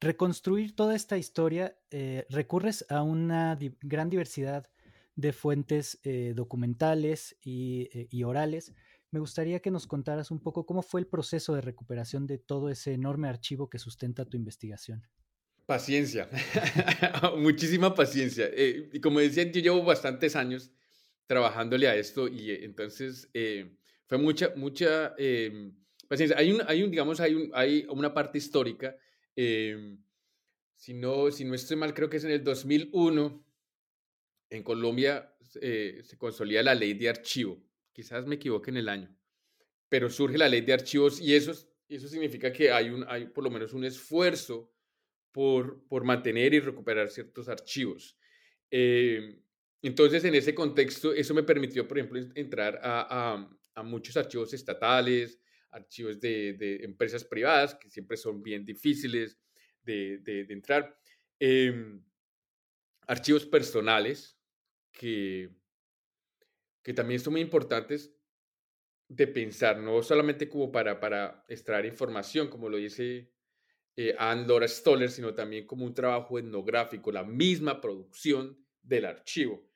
[0.00, 4.68] reconstruir toda esta historia, eh, recurres a una gran diversidad
[5.16, 8.74] de fuentes eh, documentales eh, y, orales.
[9.10, 12.68] Me gustaría que nos contaras un poco cómo fue el proceso de recuperación de todo
[12.68, 15.06] ese enorme archivo que sustenta tu investigación.
[15.66, 16.28] Paciencia,
[17.38, 18.48] muchísima paciencia.
[18.56, 20.70] y como decía, yo llevo bastantes años
[21.26, 23.28] trabajándole a esto y entonces
[24.08, 25.74] fue mucha, mucha em,
[26.08, 26.36] paciencia.
[26.38, 28.96] Hay un, hay un, digamos, hay, un, hay una parte histórica.
[29.36, 30.02] Em,
[30.74, 33.44] si, no, si no estoy mal, creo que es en el 2001,
[34.50, 37.62] en Colombia eh, se consolida la ley de archivo.
[37.92, 39.14] Quizás me equivoque en el año,
[39.90, 41.52] pero surge la ley de archivos y eso,
[41.88, 44.72] eso significa que hay, un, hay por lo menos un esfuerzo
[45.32, 48.16] por, por mantener y recuperar ciertos archivos.
[48.70, 49.42] Em,
[49.82, 56.20] entonces, en ese contexto, eso me permitió, por ejemplo, entrar a muchos archivos estatales, archivos
[56.20, 59.38] de, empresas privadas, que siempre son bien difíciles
[59.82, 60.98] de, entrar,
[61.38, 62.02] em,
[63.06, 64.38] archivos personales,
[64.92, 65.50] que,
[66.82, 68.14] que también son muy importantes
[69.08, 73.32] de pensar, no solamente como para, para extraer información, como lo dice
[73.96, 79.66] eh, Anne Laura Stoller, sino también como un trabajo etnográfico, la misma producción del archivo.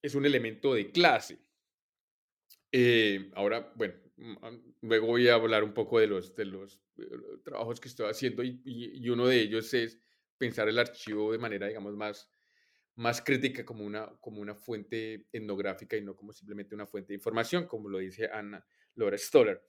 [0.00, 1.38] Es un elemento de clase.
[2.72, 4.36] Eh, ahora, bueno, mm,
[4.82, 7.04] luego voy a hablar un poco de los, de los, eh,
[7.44, 9.98] trabajos que estoy haciendo y, y, uno de ellos es
[10.38, 12.30] pensar el archivo de manera, digamos, más,
[12.94, 17.16] más crítica como una, como una fuente etnográfica y no como simplemente una fuente de
[17.16, 19.62] información, como lo dice Ana Laura Stoller.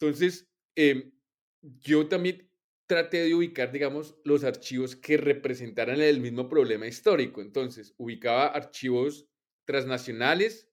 [0.00, 1.12] Entonces, em,
[1.60, 2.50] yo también
[2.86, 7.42] traté de ubicar, digamos, los archivos que representaran el mismo problema histórico.
[7.42, 9.28] Entonces, ubicaba archivos
[9.66, 10.67] transnacionales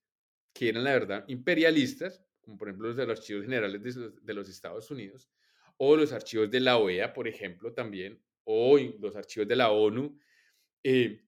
[0.56, 3.82] que eran la verdad imperialistas, como por ejemplo los de los archivos generales
[4.24, 5.30] de, los Estados Unidos,
[5.76, 10.18] o los archivos de la OEA, por ejemplo, también, o los archivos de la ONU,
[10.82, 11.26] eh,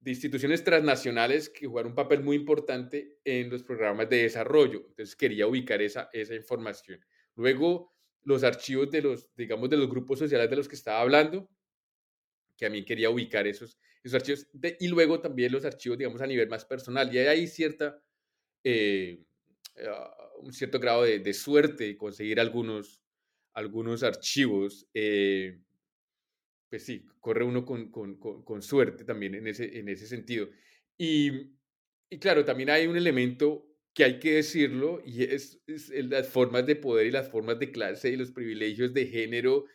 [0.00, 4.86] de instituciones transnacionales que jugaron un papel muy importante en los programas de desarrollo.
[4.88, 7.00] Entonces quería ubicar esa, esa información.
[7.36, 11.48] Luego, los archivos de los, digamos, de los grupos sociales de los que estaba hablando,
[12.56, 14.48] que mí quería ubicar esos, esos archivos,
[14.80, 17.14] y luego también los archivos, digamos, a nivel más personal.
[17.14, 18.03] Y hay cierta
[18.64, 19.22] eh,
[19.86, 23.02] ah, un cierto grado de, suerte conseguir algunos,
[23.52, 24.88] algunos archivos.
[24.94, 25.60] Eh,
[26.68, 30.48] pues sí, corre uno con, con, con, suerte también en ese, en ese sentido.
[30.98, 31.52] Y,
[32.10, 36.74] y, claro, también hay un elemento que hay que decirlo y es, las formas de
[36.74, 39.66] poder y las formas de clase y los privilegios de género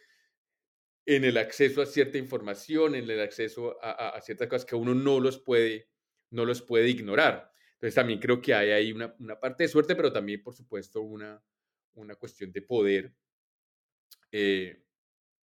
[1.05, 4.93] en el acceso a cierta información, en el acceso a, a, ciertas cosas que uno
[4.93, 5.89] no los puede,
[6.31, 7.48] no los puede ignorar.
[7.79, 11.01] Entonces también creo que hay ahí una, una parte de suerte, pero también, por supuesto,
[11.01, 11.41] una,
[11.93, 13.15] una cuestión de poder
[14.33, 14.85] eh,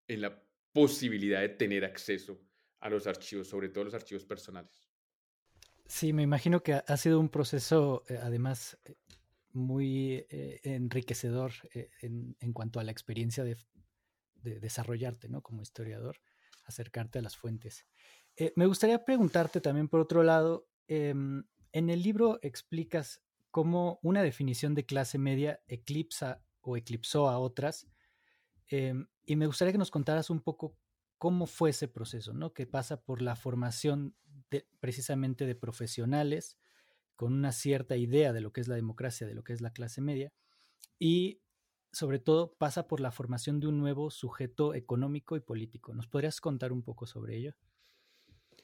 [0.07, 0.43] en la
[0.73, 2.41] posibilidad de tener acceso
[2.81, 4.89] a los archivos, sobre todo los archivos personales.
[5.85, 8.95] Sí, me imagino que ha sido un proceso, eh, además, eh,
[9.53, 11.53] muy enriquecedor
[12.01, 13.55] en, en, cuanto a la experiencia de,
[14.33, 15.41] de, desarrollarte, ¿no?
[15.41, 16.17] Como historiador,
[16.65, 17.85] acercarte a las fuentes.
[18.57, 21.45] me gustaría preguntarte también, por otro lado, em,
[21.75, 23.21] en el libro explicas
[23.51, 27.89] cómo una definición de clase media eclipsa o eclipsó a otras.
[28.69, 30.77] Em, y me gustaría que nos contaras un poco
[31.17, 32.53] cómo fue ese proceso, ¿no?
[32.53, 34.15] Que pasa por la formación
[34.79, 36.57] precisamente de profesionales
[37.17, 39.73] con una cierta idea de lo que es la democracia, de lo que es la
[39.73, 40.31] clase media,
[40.97, 41.41] y
[41.91, 45.93] sobre todo pasa por la formación de un nuevo sujeto económico y político.
[45.93, 47.53] ¿Nos podrías contar un poco sobre ello?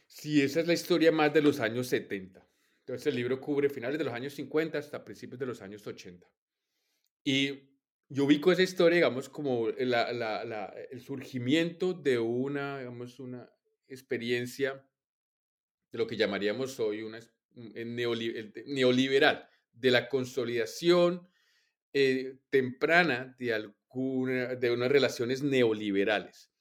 [0.07, 2.50] Sí, esa es la historia más de los años 70.
[2.91, 6.27] Entonces el libro cubre finales de los años 50 hasta principios de los años 80.
[7.23, 7.69] Y
[8.09, 13.49] yo ubico esa historia, digamos, como el surgimiento de una, digamos, una
[13.87, 14.85] experiencia
[15.89, 17.21] de lo que llamaríamos hoy una,
[17.55, 21.29] neoliberal, de la consolidación
[21.93, 26.51] eh, temprana de, alguna, de unas relaciones neoliberales.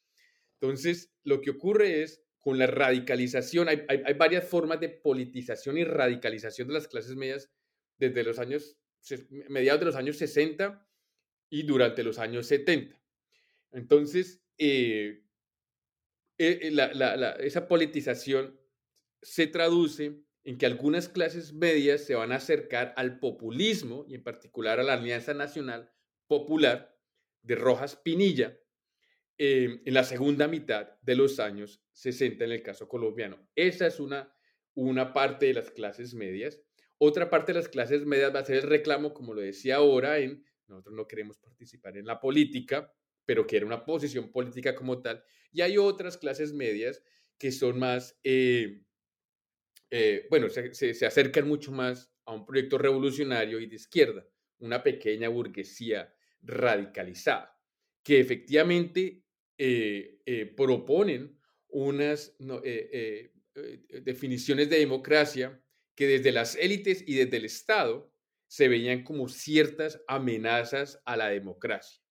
[0.60, 5.84] Entonces, lo que ocurre es, con la radicalización, hay, hay, varias formas de politización y
[5.84, 7.50] radicalización de las clases medias
[7.98, 8.78] desde los años,
[9.48, 10.86] mediados de los años 60
[11.50, 12.98] y durante los años 70.
[13.72, 15.22] Entonces, eh,
[16.38, 16.72] eh,
[17.40, 18.58] esa politización
[19.20, 24.22] se traduce en que algunas clases medias se van a acercar al populismo y en
[24.22, 25.92] particular a la Alianza Nacional
[26.26, 26.96] Popular
[27.42, 28.59] de Rojas Pinilla
[29.42, 33.48] eh, en la segunda mitad de los años 60 en el caso colombiano.
[33.54, 34.30] Esa es una,
[34.74, 36.60] una parte de las clases medias.
[36.98, 40.18] Otra parte de las clases medias va a ser el reclamo, como lo decía ahora,
[40.18, 42.92] en nosotros no queremos participar en la política,
[43.24, 45.24] pero quiere una posición política como tal.
[45.52, 47.02] Y hay otras clases medias
[47.38, 48.20] que son más...
[48.22, 48.82] Eh,
[49.90, 54.28] eh, bueno, se, acercan mucho más a un proyecto revolucionario y de izquierda,
[54.58, 57.58] una pequeña burguesía radicalizada,
[58.02, 59.24] que efectivamente
[59.62, 61.38] eh, eh, proponen
[61.68, 62.34] unas
[64.02, 65.62] definiciones de democracia
[65.94, 68.10] que desde las élites y desde el Estado
[68.48, 72.02] se veían como ciertas amenazas a la democracia.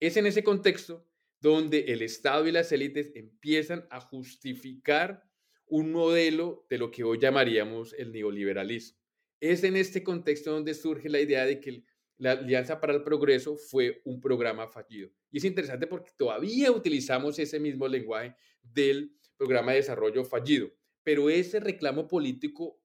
[0.00, 1.06] Es en ese contexto
[1.38, 5.22] donde el Estado y las élites empiezan a justificar
[5.66, 8.98] un modelo de lo que hoy llamaríamos el neoliberalismo.
[9.38, 11.84] Es en este contexto donde surge la idea de que
[12.18, 15.10] la Alianza para el Progreso fue un programa fallido.
[15.30, 20.70] Y es interesante porque todavía utilizamos ese mismo lenguaje del programa de desarrollo fallido,
[21.02, 22.80] pero ese reclamo político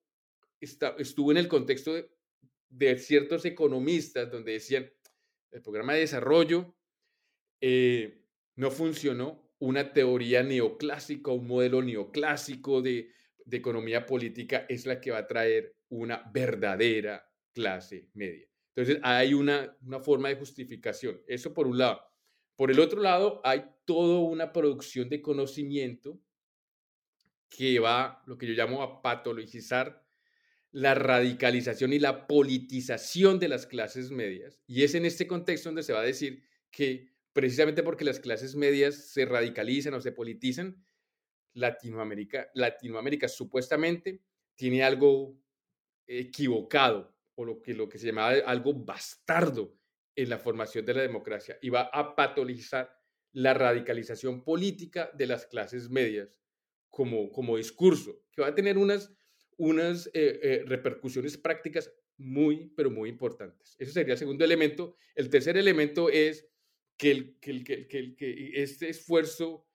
[0.60, 1.94] estuvo en el contexto
[2.70, 4.92] de, ciertos economistas donde decían,
[5.52, 6.76] el programa de desarrollo
[7.60, 8.26] eh,
[8.56, 13.12] no funcionó una teoría neoclásica, un modelo neoclásico de,
[13.54, 18.51] economía política es la que va a traer una verdadera clase media.
[18.76, 21.22] Entonces, hay una, una forma de justificación.
[21.28, 22.02] Eso por un lado.
[22.56, 26.20] Por el otro lado, hay toda una producción de conocimiento
[27.50, 30.06] que va, lo que yo llamo a patologizar
[30.72, 34.62] la radicalización y la politización de las clases medias.
[34.68, 38.56] Y es en este contexto donde se va a decir que precisamente porque las clases
[38.56, 40.86] medias se radicalizan o se politizan,
[41.54, 44.22] Latinoamérica, Latinoamérica supuestamente
[44.56, 45.38] tiene algo
[46.08, 47.14] equivocado
[47.46, 49.78] lo que, lo que se llamaba algo bastardo
[50.16, 52.94] en la formación de la democracia va a patologizar
[53.34, 56.36] la radicalización política de las clases medias
[56.90, 59.14] como, como discurso, que va a tener unas,
[59.58, 63.76] unas eh, eh, repercusiones prácticas muy, pero muy importantes.
[63.80, 64.96] Ese sería el segundo elemento.
[65.16, 66.48] El tercer elemento es
[66.98, 69.66] que, que, este esfuerzo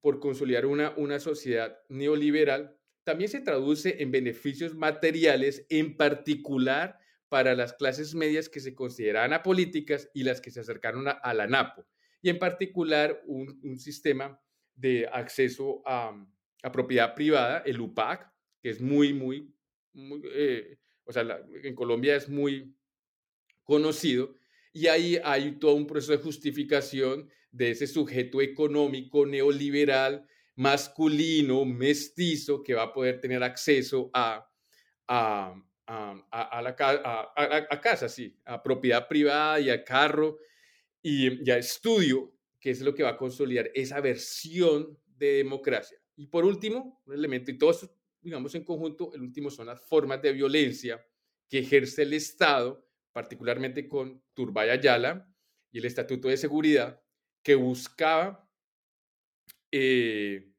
[0.00, 6.98] por consolidar una, una sociedad neoliberal también se traduce en beneficios materiales, en particular
[7.28, 11.46] para las clases medias que se consideran apolíticas y las que se acercaron a, la
[11.46, 11.86] NAPO,
[12.22, 14.40] y en particular un, sistema
[14.74, 16.12] de acceso a,
[16.72, 18.30] propiedad privada, el UPAC,
[18.60, 19.50] que es muy, muy,
[20.34, 22.74] eh, o sea, en Colombia es muy
[23.62, 24.34] conocido,
[24.72, 30.26] y ahí hay todo un proceso de justificación de ese sujeto económico neoliberal,
[30.60, 34.46] masculino, mestizo, que va a poder tener acceso a,
[35.08, 35.54] a,
[35.86, 40.38] a, a, casa, sí, a propiedad privada y a carro
[41.02, 45.98] y, a estudio, que es lo que va a consolidar esa versión de democracia.
[46.14, 47.90] Y por último, un elemento, y todo esto,
[48.20, 51.02] digamos en conjunto, el último son las formas de violencia
[51.48, 55.26] que ejerce el Estado particularmente con Turbay Ayala
[55.72, 57.02] y el Estatuto de Seguridad,
[57.42, 58.46] que buscaba,
[59.72, 60.49] eh,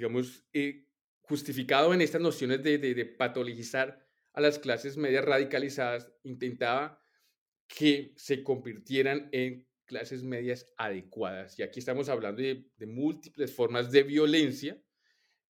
[0.00, 0.86] digamos, eh,
[1.20, 7.04] justificado en estas nociones de, patologizar a las clases medias radicalizadas, intentaba
[7.68, 11.58] que se convirtieran en clases medias adecuadas.
[11.58, 14.82] Y aquí estamos hablando de, múltiples formas de violencia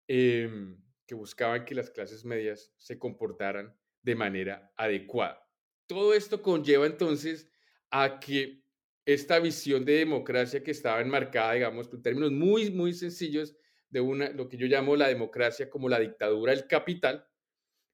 [0.05, 5.47] em, que buscaban que las clases medias se comportaran de manera adecuada.
[5.87, 7.49] Todo esto conlleva entonces
[7.89, 8.65] a que
[9.05, 13.55] esta visión de democracia que estaba enmarcada, digamos, en términos muy, muy sencillos,
[13.91, 17.27] de una, lo que yo llamo la democracia como la dictadura del capital,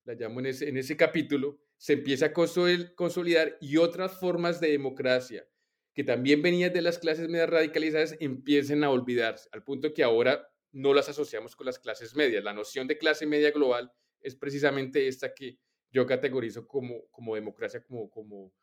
[0.06, 4.72] la llamo en ese, en ese capítulo, se empieza a consolidar y otras formas de
[4.72, 5.48] democracia
[5.94, 10.48] que también venían de las clases medias radicalizadas empiecen a olvidarse, al punto que ahora
[10.72, 12.44] no las asociamos con las clases medias.
[12.44, 13.92] La noción de clase media global
[14.22, 15.58] es precisamente esta que
[15.90, 18.54] yo categorizo como, como democracia, como, como,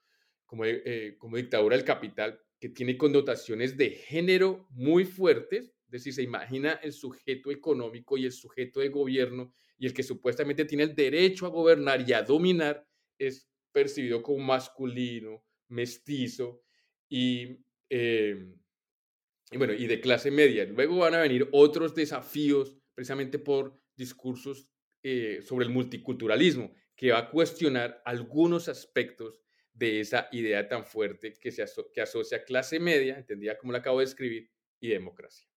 [0.47, 6.15] como, eh, como dictadura del capital, que tiene connotaciones de género muy fuertes, es decir,
[6.15, 10.85] se imagina el sujeto económico y el sujeto de gobierno y el que supuestamente tiene
[10.85, 12.87] el derecho a gobernar y a dominar
[13.19, 16.63] es percibido como masculino, mestizo
[17.09, 17.59] y,
[17.91, 20.65] y bueno, y de clase media.
[20.65, 24.69] Luego van a venir otros desafíos precisamente por discursos
[25.03, 29.43] eh, sobre el multiculturalismo, que va a cuestionar algunos aspectos
[29.73, 33.99] de esa idea tan fuerte que, se que asocia clase media, entendida como la acabo
[33.99, 35.49] de escribir, y democracia.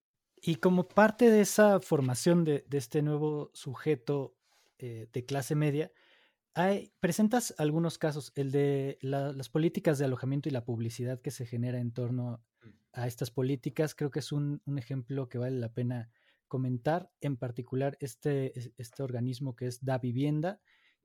[0.42, 4.36] Y como parte de esa formación de, este nuevo sujeto
[4.78, 5.90] eh, de clase media,
[6.54, 11.46] hay, presentas algunos casos, el de las políticas de alojamiento y la publicidad que se
[11.46, 12.68] genera en torno mm.
[12.94, 16.10] a estas políticas, creo que es un, un ejemplo que vale la pena
[16.48, 20.60] comentar, en particular este, este organismo que es Da Vivienda,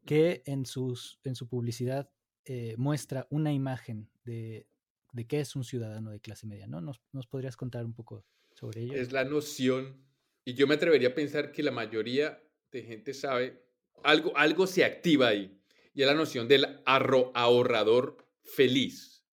[0.05, 2.09] que en, sus, en su publicidad
[2.45, 4.67] eh, muestra una imagen de,
[5.11, 6.81] de, qué es un ciudadano de clase media, ¿no?
[6.81, 8.25] ¿Nos, ¿Nos, podrías contar un poco
[8.71, 10.05] Es la noción,
[10.45, 12.41] y yo me atrevería a pensar que la mayoría
[12.71, 13.61] de gente sabe,
[14.03, 15.59] algo, algo se activa ahí,
[15.93, 19.25] y es la noción del ahorrador feliz,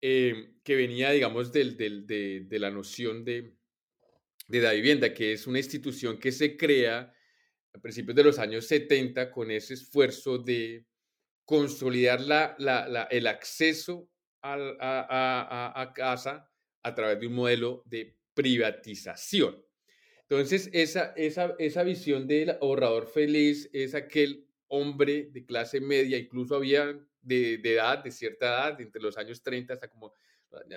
[0.00, 3.56] eh, que venía, digamos, del, del, de, la noción de,
[4.48, 7.14] de la vivienda, que es una institución que se crea
[7.72, 10.86] a principios de los años 70 con ese esfuerzo de
[11.44, 14.08] consolidar la, la, el acceso
[14.42, 16.50] a, a, a, casa
[16.82, 19.64] a través de un modelo de privatización.
[20.28, 26.56] Entonces, esa, esa, esa visión del ahorrador feliz es aquel hombre de clase media, incluso
[26.56, 30.12] había de, de, edad, de cierta edad, entre los años 30 hasta como,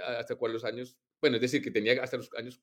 [0.06, 2.62] hasta los años, bueno, es decir, que tenía hasta los años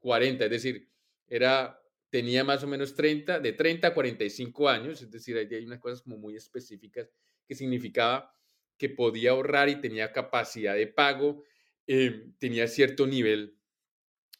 [0.00, 0.88] 40, es decir,
[1.26, 1.80] era,
[2.10, 5.80] tenía más o menos 30, de 30 a 45 años, es decir, ahí hay unas
[5.80, 7.08] cosas como muy específicas
[7.46, 8.34] que significaba
[8.76, 11.44] que podía ahorrar y tenía capacidad de pago,
[11.86, 13.58] eh, tenía cierto nivel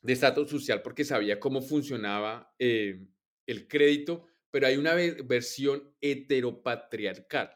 [0.05, 3.07] de estatus social porque sabía cómo funcionaba eh,
[3.47, 7.51] el crédito, pero hay una versión heteropatriarcal.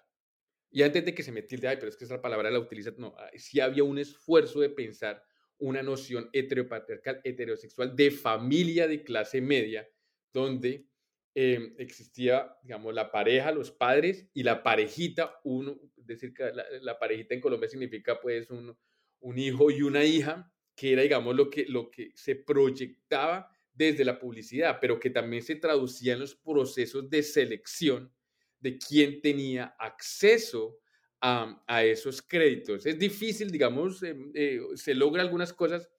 [0.71, 2.91] Y antes de que se me tilde, ay, pero es que esa palabra la utiliza,
[2.97, 5.23] no, sí había un esfuerzo de pensar
[5.59, 9.87] una noción heteropatriarcal, heterosexual de familia de clase media,
[10.33, 10.87] donde
[11.35, 16.99] em, existía, digamos, la pareja, los padres y la parejita, uno, es decir, que la,
[16.99, 18.75] parejita en Colombia significa pues un,
[19.21, 24.05] un, hijo y una hija, que era, digamos, lo que, lo que se proyectaba desde
[24.05, 28.13] la publicidad, pero que también se traducía en los procesos de selección
[28.61, 30.79] de quién tenía acceso
[31.21, 32.87] a, esos créditos.
[32.87, 35.91] Es difícil, digamos, em, eh, se logra algunas cosas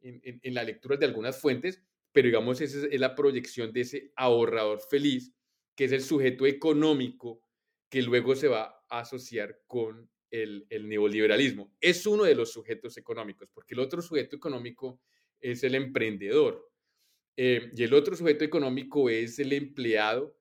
[0.00, 4.12] en, en, la lectura de algunas fuentes, pero digamos, esa es la proyección de ese
[4.16, 5.34] ahorrador feliz,
[5.74, 7.42] que es el sujeto económico
[7.90, 11.72] que luego se va a asociar con el, el, neoliberalismo.
[11.80, 15.00] Es uno de los sujetos económicos, porque el otro sujeto económico
[15.38, 16.72] es el emprendedor.
[17.36, 20.36] Eh, y el otro sujeto económico es el empleado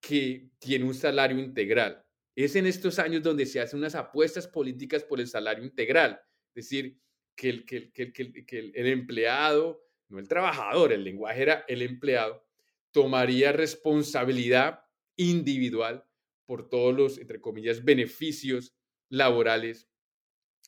[0.00, 2.04] que tiene un salario integral.
[2.34, 6.54] Es en estos años donde se hacen unas apuestas políticas por el salario integral, es
[6.54, 6.98] decir,
[7.34, 12.46] que el, que, que, el, empleado, no el trabajador, el lenguaje era el empleado,
[12.90, 14.80] tomaría responsabilidad
[15.16, 16.04] individual
[16.46, 18.74] por todos los, entre comillas, beneficios
[19.08, 19.88] laborales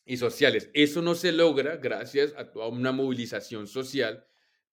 [0.05, 0.71] y sociales.
[0.73, 4.27] Eso no se logra gracias a toda una movilización social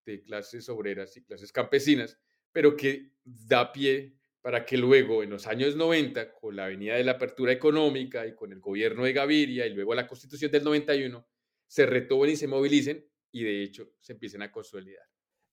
[0.05, 2.19] de clases obreras y clases campesinas,
[2.51, 7.03] pero que da pie para que luego en los años 90, con la venida de
[7.03, 11.27] la apertura económica y con el gobierno de Gaviria y luego la constitución del 91,
[11.67, 15.03] se retomen y se movilicen y de hecho se empiecen a consolidar.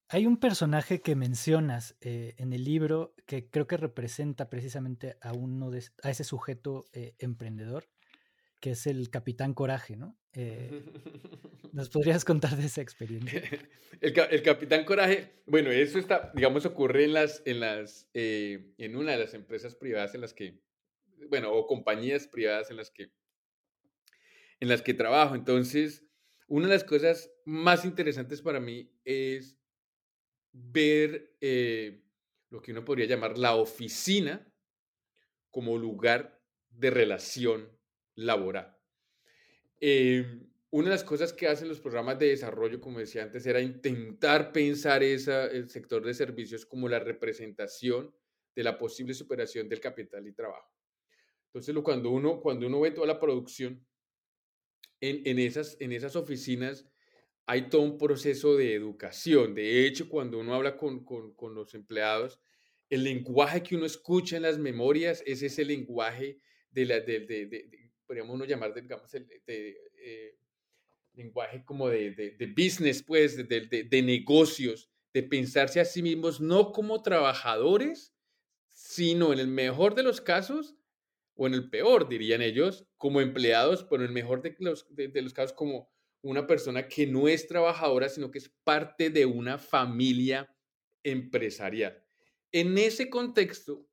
[0.09, 5.33] Hay un personaje que mencionas eh, en el libro que creo que representa precisamente a
[5.33, 7.89] uno de, a ese sujeto eh, emprendedor,
[8.63, 10.17] que es el Capitán Coraje, ¿no?
[10.35, 10.85] Eh,
[11.73, 13.43] ¿Nos podrías contar de esa experiencia?
[14.01, 19.13] El, Capitán Coraje, bueno, eso está, digamos, ocurre en las, en las, eh, en una
[19.13, 20.61] de las empresas privadas en las que,
[21.29, 23.13] bueno, o compañías privadas en las que,
[24.61, 25.35] en las que trabajo.
[25.35, 26.05] Entonces,
[26.49, 29.57] una de las cosas más interesantes para mí es
[30.53, 32.03] ver eh,
[32.51, 34.53] lo que uno podría llamar la oficina
[35.51, 36.41] como lugar
[36.71, 37.82] de relación
[38.15, 38.77] laboral.
[39.81, 43.61] Em, una de las cosas que hacen los programas de desarrollo, como decía antes, era
[43.61, 48.15] intentar pensar esa, el sector de servicios como la representación
[48.55, 50.73] de la posible superación del capital y trabajo.
[51.47, 53.87] Entonces, cuando, uno, cuando uno ve toda la producción
[55.01, 56.87] en, en, esas, en esas oficinas,
[57.47, 59.55] hay todo un proceso de educación.
[59.55, 62.41] De hecho, cuando uno habla con, con, con los empleados,
[62.89, 66.39] el lenguaje que uno escucha en las memorias es ese lenguaje
[66.71, 70.37] de la, de, podríamos uno llamar, digamos, el, de, eh,
[71.15, 78.15] lenguaje como de, business, pues, de, negocios, de pensarse a sí mismos no como trabajadores,
[78.69, 80.75] sino en el mejor de los casos,
[81.35, 85.23] o en el peor, dirían ellos, como empleados, pero en el mejor de los, de
[85.23, 85.91] los casos como
[86.23, 90.55] una persona que no es trabajadora, sino que es parte de una familia
[91.03, 92.03] empresarial.
[92.53, 93.89] En ese contexto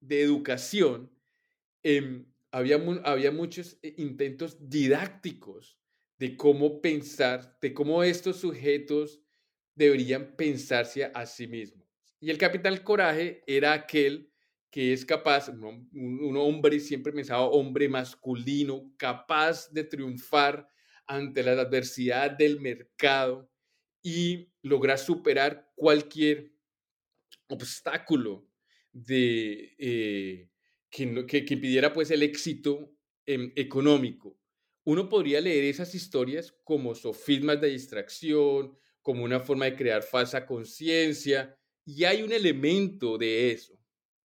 [0.00, 1.10] de educación,
[1.82, 5.78] em, había, había muchos eh, intentos didácticos
[6.18, 9.20] de cómo pensar, de cómo estos sujetos
[9.74, 11.86] deberían pensarse a sí mismos.
[12.20, 14.32] Y el capital coraje era aquel
[14.70, 20.68] que es capaz, un, hombre, siempre pensaba hombre masculino, capaz de triunfar
[21.06, 23.50] ante la adversidad del mercado
[24.02, 26.52] y lograr superar cualquier
[27.48, 28.46] obstáculo
[28.92, 30.50] de, eh,
[30.96, 32.92] que, impidiera pues el éxito
[33.26, 34.38] em, económico.
[34.84, 40.46] Uno podría leer esas historias como sofismas de distracción, como una forma de crear falsa
[40.46, 43.78] conciencia, y hay un elemento de eso.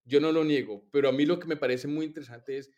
[0.05, 2.72] Yo no lo niego, pero a mí lo que me parece muy interesante es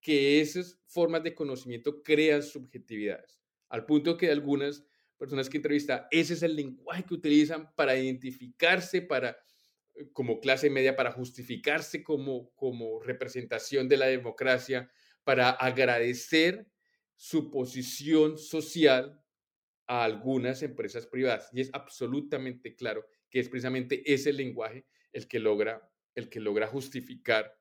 [0.00, 4.84] que esas formas de conocimiento crean subjetividades, al punto que algunas
[5.16, 9.36] personas que entrevista, ese es el lenguaje que utilizan para identificarse, para
[10.12, 14.90] como clase media para justificarse como, como representación de la democracia,
[15.24, 16.68] para agradecer
[17.16, 19.20] su posición social
[19.86, 21.50] a algunas empresas privadas.
[21.52, 26.66] Y es absolutamente claro que es precisamente ese lenguaje el que logra, el que logra
[26.66, 27.58] justificar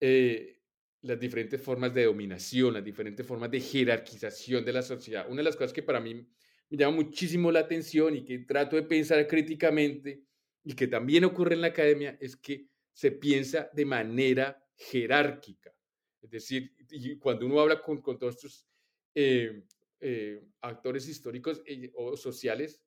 [0.00, 0.60] eh,
[1.02, 5.26] las diferentes formas de dominación, las diferentes formas de jerarquización de la sociedad.
[5.28, 8.76] Una de las cosas que para mí me llama muchísimo la atención y que trato
[8.76, 10.24] de pensar críticamente
[10.64, 15.74] y que también ocurre en la academia es que se piensa de manera jerárquica.
[16.22, 18.66] Es decir, y cuando uno habla con, con todos estos
[19.14, 19.62] eh,
[20.00, 22.82] eh, actores históricos eh, o sociales,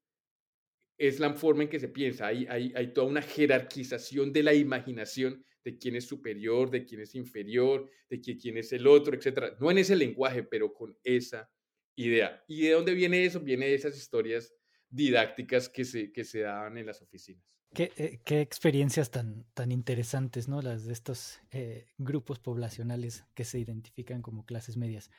[0.98, 2.28] es la forma en que se piensa.
[2.28, 7.02] Hay, hay, hay, toda una jerarquización de la imaginación de quién es superior, de quién
[7.02, 9.54] es inferior, de quién es el otro, etc.
[9.60, 11.52] No en ese lenguaje, pero con esa
[11.96, 12.44] idea.
[12.48, 13.40] ¿Y de dónde viene eso?
[13.40, 14.52] Viene de esas historias
[14.90, 17.57] didácticas que se, que se daban en las oficinas.
[17.76, 20.62] Eh, qué, experiencias tan, tan interesantes, ¿no?
[20.62, 25.12] Las de estos eh, grupos poblacionales que se identifican como clases medias.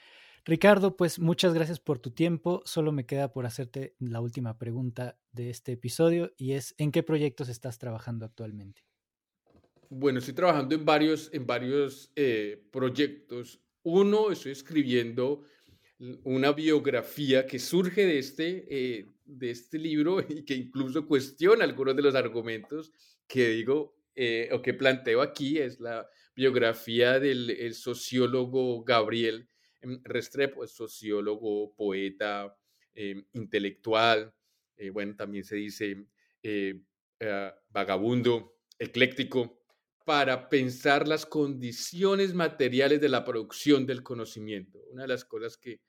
[0.44, 2.62] Ricardo, pues muchas gracias por tu tiempo.
[2.64, 7.02] Solo me queda por hacerte la última pregunta de este episodio y es, ¿en qué
[7.02, 8.82] proyectos estás trabajando actualmente?
[9.90, 13.60] Bueno, estoy trabajando en varios, en varios eh, proyectos.
[13.82, 15.42] Uno, estoy escribiendo
[15.98, 21.96] una biografía que surge de este, eh, de este libro y que incluso cuestiona algunos
[21.96, 22.92] de los argumentos
[23.26, 25.58] que digo eh, o que planteo aquí.
[25.58, 29.48] Es la biografía del sociólogo Gabriel
[29.80, 32.56] em, Restrepo, sociólogo, poeta,
[32.94, 34.32] em, intelectual,
[34.76, 36.06] eh, bueno, también se dice
[37.70, 39.57] vagabundo, ecléctico,
[40.08, 44.78] para pensar las condiciones materiales de la producción del conocimiento.
[44.90, 45.82] Una de las cosas que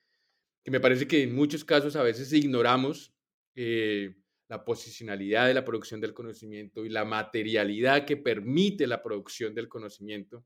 [0.63, 3.13] que me parece que en muchos casos a veces ignoramos
[3.55, 4.15] eh,
[4.47, 9.69] la posicionalidad de la producción del conocimiento y la materialidad que permite la producción del
[9.69, 10.45] conocimiento.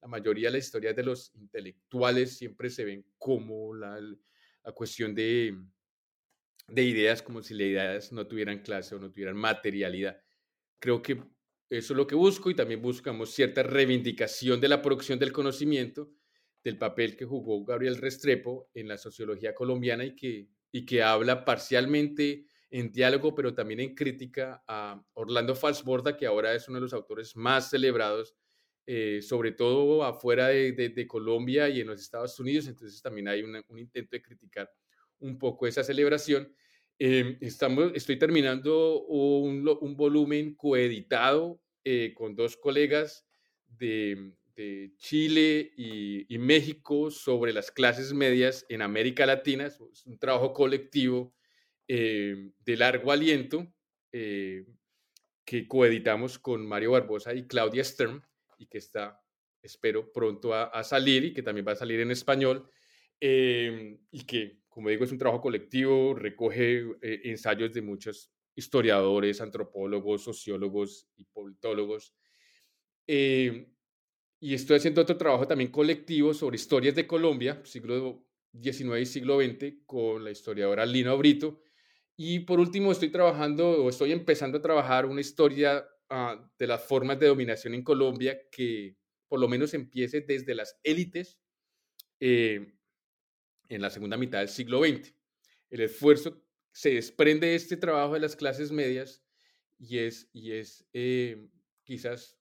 [0.00, 5.14] La mayoría de las historias de los intelectuales siempre se ven como la, la cuestión
[5.14, 5.58] de,
[6.68, 10.22] de ideas, como si las ideas no tuvieran clase o no tuvieran materialidad.
[10.78, 11.22] Creo que
[11.70, 16.10] eso es lo que busco y también buscamos cierta reivindicación de la producción del conocimiento
[16.64, 21.44] del papel que jugó Gabriel Restrepo en la sociología colombiana y que, y que habla
[21.44, 26.82] parcialmente en diálogo, pero también en crítica a Orlando Falsborda, que ahora es uno de
[26.82, 28.36] los autores más celebrados,
[28.86, 32.66] eh, sobre todo afuera de, de, Colombia y en los Estados Unidos.
[32.66, 34.70] Entonces también hay un intento de criticar
[35.20, 36.52] un poco esa celebración.
[37.02, 43.26] Eh, estamos, estoy terminando un, un volumen coeditado eh, con dos colegas
[43.66, 44.32] de,
[44.98, 49.64] Chile y, México sobre las clases medias en América Latina.
[49.64, 51.34] Es un trabajo colectivo
[51.88, 53.72] eh, de largo aliento
[54.12, 54.66] eh,
[55.46, 58.22] que coeditamos con Mario Barbosa y Claudia Stern
[58.58, 59.18] y que está,
[59.62, 62.70] espero, pronto a, salir y que también va a salir en español
[63.18, 70.24] eh, y que, como digo, es un trabajo colectivo, recoge ensayos de muchos historiadores, antropólogos,
[70.24, 72.14] sociólogos y politólogos
[74.42, 78.24] y estoy haciendo otro trabajo también colectivo sobre historias de Colombia, siglo
[78.58, 81.60] XIX y siglo XX, con la historiadora Lina Brito.
[82.16, 86.82] Y por último, estoy trabajando o estoy empezando a trabajar una historia ah, de las
[86.82, 88.96] formas de dominación en Colombia que
[89.28, 91.38] por lo menos empiece desde las élites
[92.18, 92.74] eh,
[93.70, 95.14] en la segunda mitad del siglo XX.
[95.70, 99.22] El esfuerzo se desprende de este trabajo de las clases medias
[99.78, 101.48] y es, y es eh,
[101.84, 102.36] quizás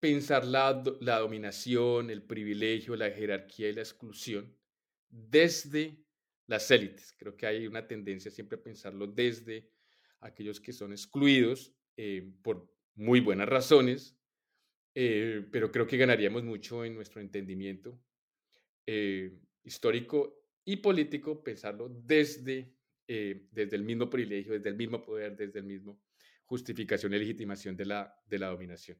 [0.00, 4.54] pensar la, la dominación, el privilegio, la jerarquía y la exclusión
[5.08, 6.04] desde
[6.48, 7.14] las élites.
[7.16, 9.70] Creo que hay una tendencia siempre a pensarlo desde
[10.20, 14.18] aquellos que son excluidos eh, por muy buenas razones,
[14.94, 17.98] eh, pero creo que ganaríamos mucho en nuestro entendimiento
[19.64, 22.74] histórico y político pensarlo desde,
[23.06, 26.00] desde el mismo privilegio, desde el mismo poder, desde el mismo
[26.44, 28.98] justificación y legitimación de la, de la dominación.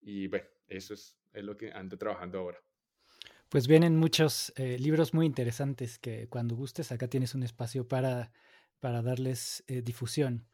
[0.00, 2.58] Y bueno, eso es, es lo que ando trabajando ahora.
[3.48, 8.32] Pues vienen muchos eh, libros muy interesantes que cuando gustes acá tienes un espacio para,
[8.80, 10.48] para darles eh, difusión.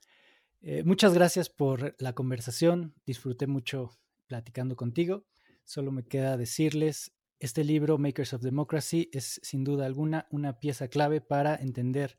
[0.61, 5.25] Eh, muchas gracias por la conversación, disfruté mucho platicando contigo.
[5.65, 10.89] Solo me queda decirles, este libro, Makers of Democracy, es sin duda alguna una pieza
[10.89, 12.19] clave para entender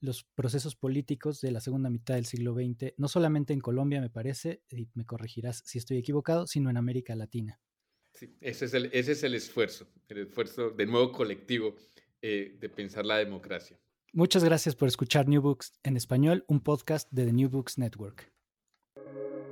[0.00, 4.10] los procesos políticos de la segunda mitad del siglo XX, no solamente en Colombia, me
[4.10, 7.60] parece, y me corregirás si estoy equivocado, sino en América Latina.
[8.12, 11.74] Sí, ese es el, ese es el esfuerzo, el esfuerzo de nuevo colectivo
[12.22, 13.78] eh, de pensar la democracia.
[14.12, 18.32] Muchas gracias por escuchar New Books en español, un podcast de The New Books Network.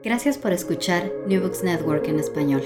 [0.04, 2.62] Gracias por escuchar New Books Network en español.